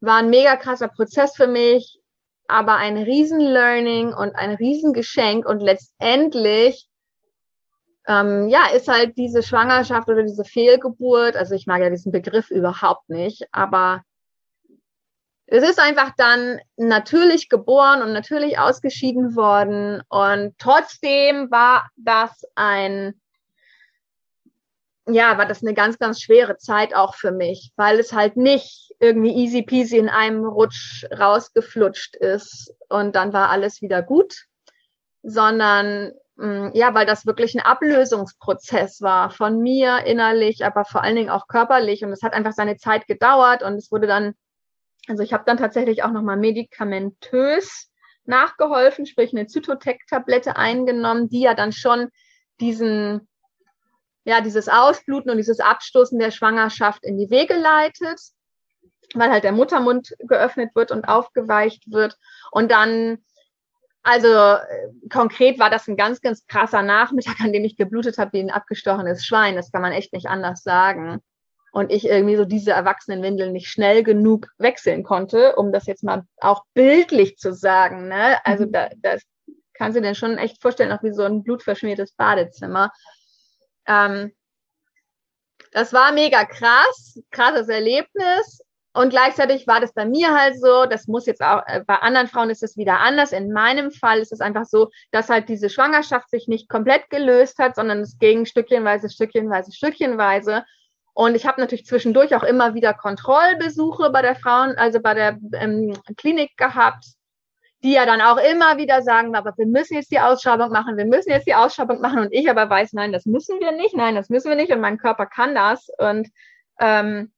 [0.00, 2.01] war ein mega krasser Prozess für mich,
[2.48, 6.88] aber ein riesen Learning und ein riesen Geschenk und letztendlich
[8.06, 12.50] ähm, ja, ist halt diese Schwangerschaft oder diese Fehlgeburt, also ich mag ja diesen Begriff
[12.50, 14.02] überhaupt nicht, aber
[15.54, 20.02] es ist einfach dann natürlich geboren und natürlich ausgeschieden worden.
[20.08, 23.20] Und trotzdem war das ein,
[25.06, 28.91] ja, war das eine ganz, ganz schwere Zeit auch für mich, weil es halt nicht
[29.02, 34.46] irgendwie easy peasy in einem Rutsch rausgeflutscht ist und dann war alles wieder gut,
[35.22, 41.16] sondern mm, ja, weil das wirklich ein Ablösungsprozess war von mir innerlich, aber vor allen
[41.16, 42.04] Dingen auch körperlich.
[42.04, 44.34] Und es hat einfach seine Zeit gedauert und es wurde dann
[45.08, 47.90] also ich habe dann tatsächlich auch nochmal medikamentös
[48.24, 52.08] nachgeholfen, sprich eine Zytotec-Tablette eingenommen, die ja dann schon
[52.60, 53.28] diesen,
[54.24, 58.20] ja, dieses Ausbluten und dieses Abstoßen der Schwangerschaft in die Wege leitet,
[59.16, 62.16] weil halt der Muttermund geöffnet wird und aufgeweicht wird.
[62.50, 63.18] Und dann,
[64.02, 68.32] also äh, konkret war das ein ganz, ganz krasser Nachmittag, an dem ich geblutet habe
[68.34, 69.56] wie ein abgestochenes Schwein.
[69.56, 71.20] Das kann man echt nicht anders sagen
[71.72, 76.24] und ich irgendwie so diese Erwachsenenwindeln nicht schnell genug wechseln konnte, um das jetzt mal
[76.38, 78.08] auch bildlich zu sagen.
[78.08, 78.44] Ne?
[78.44, 78.72] Also mhm.
[78.72, 79.22] da, das
[79.72, 82.92] kannst du dir schon echt vorstellen, auch wie so ein blutverschmiertes Badezimmer.
[83.86, 84.32] Ähm,
[85.72, 88.60] das war mega krass, krasses Erlebnis.
[88.94, 92.28] Und gleichzeitig war das bei mir halt so, das muss jetzt auch, äh, bei anderen
[92.28, 93.32] Frauen ist es wieder anders.
[93.32, 97.58] In meinem Fall ist es einfach so, dass halt diese Schwangerschaft sich nicht komplett gelöst
[97.58, 100.64] hat, sondern es ging stückchenweise, stückchenweise, stückchenweise.
[101.14, 105.38] Und ich habe natürlich zwischendurch auch immer wieder Kontrollbesuche bei der Frauen, also bei der
[105.54, 107.04] ähm, Klinik gehabt,
[107.82, 111.06] die ja dann auch immer wieder sagen, aber wir müssen jetzt die Ausschreibung machen, wir
[111.06, 112.20] müssen jetzt die Ausschreibung machen.
[112.20, 114.70] Und ich aber weiß, nein, das müssen wir nicht, nein, das müssen wir nicht.
[114.70, 115.88] Und mein Körper kann das.
[115.98, 116.28] Und
[116.78, 117.32] ähm,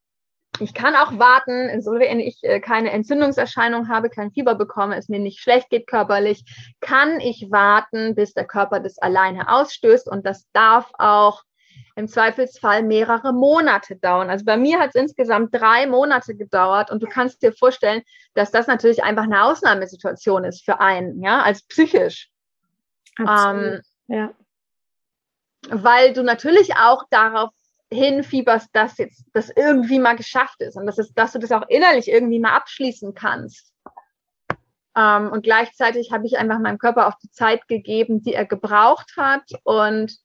[0.60, 5.18] ich kann auch warten, insofern ich äh, keine Entzündungserscheinung habe, kein Fieber bekomme, es mir
[5.18, 6.44] nicht schlecht geht körperlich,
[6.80, 10.08] kann ich warten, bis der Körper das alleine ausstößt.
[10.08, 11.42] Und das darf auch
[11.96, 14.30] im Zweifelsfall mehrere Monate dauern.
[14.30, 18.02] Also bei mir hat es insgesamt drei Monate gedauert und du kannst dir vorstellen,
[18.34, 22.30] dass das natürlich einfach eine Ausnahmesituation ist für einen, ja, als psychisch.
[23.18, 24.32] Ähm, ja.
[25.68, 27.50] Weil du natürlich auch darauf
[27.94, 31.68] hinfieberst, dass jetzt das irgendwie mal geschafft ist und das ist, dass du das auch
[31.68, 33.72] innerlich irgendwie mal abschließen kannst.
[34.96, 39.14] Ähm, und gleichzeitig habe ich einfach meinem Körper auch die Zeit gegeben, die er gebraucht
[39.16, 40.16] hat und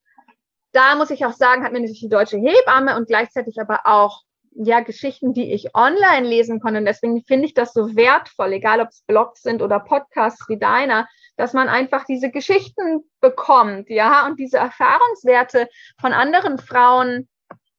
[0.72, 4.24] da muss ich auch sagen, hat mir natürlich die deutsche Hebamme und gleichzeitig aber auch
[4.54, 6.80] ja Geschichten, die ich online lesen konnte.
[6.80, 10.58] Und deswegen finde ich das so wertvoll, egal ob es Blogs sind oder Podcasts wie
[10.58, 11.08] deiner,
[11.38, 17.30] dass man einfach diese Geschichten bekommt, ja, und diese Erfahrungswerte von anderen Frauen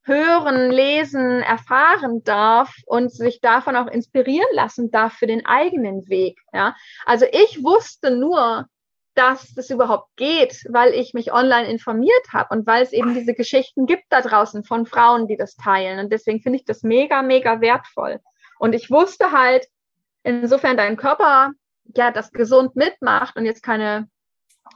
[0.03, 6.39] hören, lesen, erfahren darf und sich davon auch inspirieren lassen darf für den eigenen Weg,
[6.53, 6.75] ja.
[7.05, 8.67] Also ich wusste nur,
[9.15, 13.35] dass das überhaupt geht, weil ich mich online informiert habe und weil es eben diese
[13.35, 15.99] Geschichten gibt da draußen von Frauen, die das teilen.
[15.99, 18.21] Und deswegen finde ich das mega, mega wertvoll.
[18.59, 19.67] Und ich wusste halt,
[20.23, 21.51] insofern dein Körper
[21.97, 24.09] ja das gesund mitmacht und jetzt keine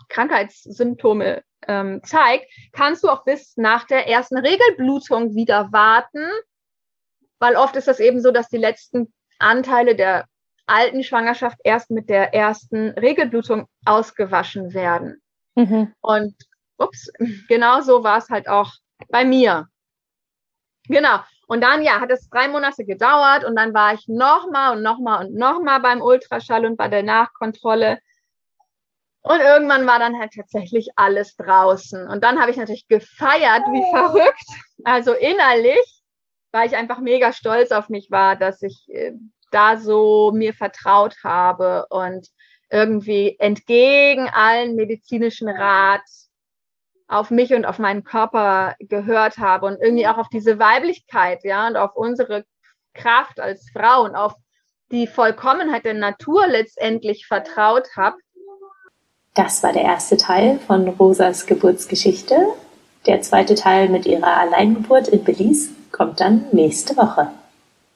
[0.09, 6.27] Krankheitssymptome ähm, zeigt, kannst du auch bis nach der ersten Regelblutung wieder warten,
[7.39, 10.27] weil oft ist das eben so, dass die letzten Anteile der
[10.67, 15.21] alten Schwangerschaft erst mit der ersten Regelblutung ausgewaschen werden.
[15.55, 15.95] Mhm.
[16.01, 16.35] Und
[16.79, 17.11] ups,
[17.49, 18.73] genau so war es halt auch
[19.09, 19.69] bei mir.
[20.89, 21.19] Genau.
[21.47, 25.27] Und dann, ja, hat es drei Monate gedauert und dann war ich nochmal und nochmal
[25.27, 27.99] und nochmal beim Ultraschall und bei der Nachkontrolle.
[29.27, 32.09] Und irgendwann war dann halt tatsächlich alles draußen.
[32.09, 34.45] Und dann habe ich natürlich gefeiert, wie verrückt.
[34.85, 36.03] Also innerlich,
[36.53, 39.13] weil ich einfach mega stolz auf mich war, dass ich äh,
[39.51, 42.29] da so mir vertraut habe und
[42.69, 46.03] irgendwie entgegen allen medizinischen Rat
[47.09, 51.67] auf mich und auf meinen Körper gehört habe und irgendwie auch auf diese Weiblichkeit, ja,
[51.67, 52.45] und auf unsere
[52.93, 54.35] Kraft als Frau und auf
[54.91, 58.17] die Vollkommenheit der Natur letztendlich vertraut habe.
[59.35, 62.37] Das war der erste Teil von Rosas Geburtsgeschichte.
[63.07, 67.31] Der zweite Teil mit ihrer Alleingeburt in Belize kommt dann nächste Woche.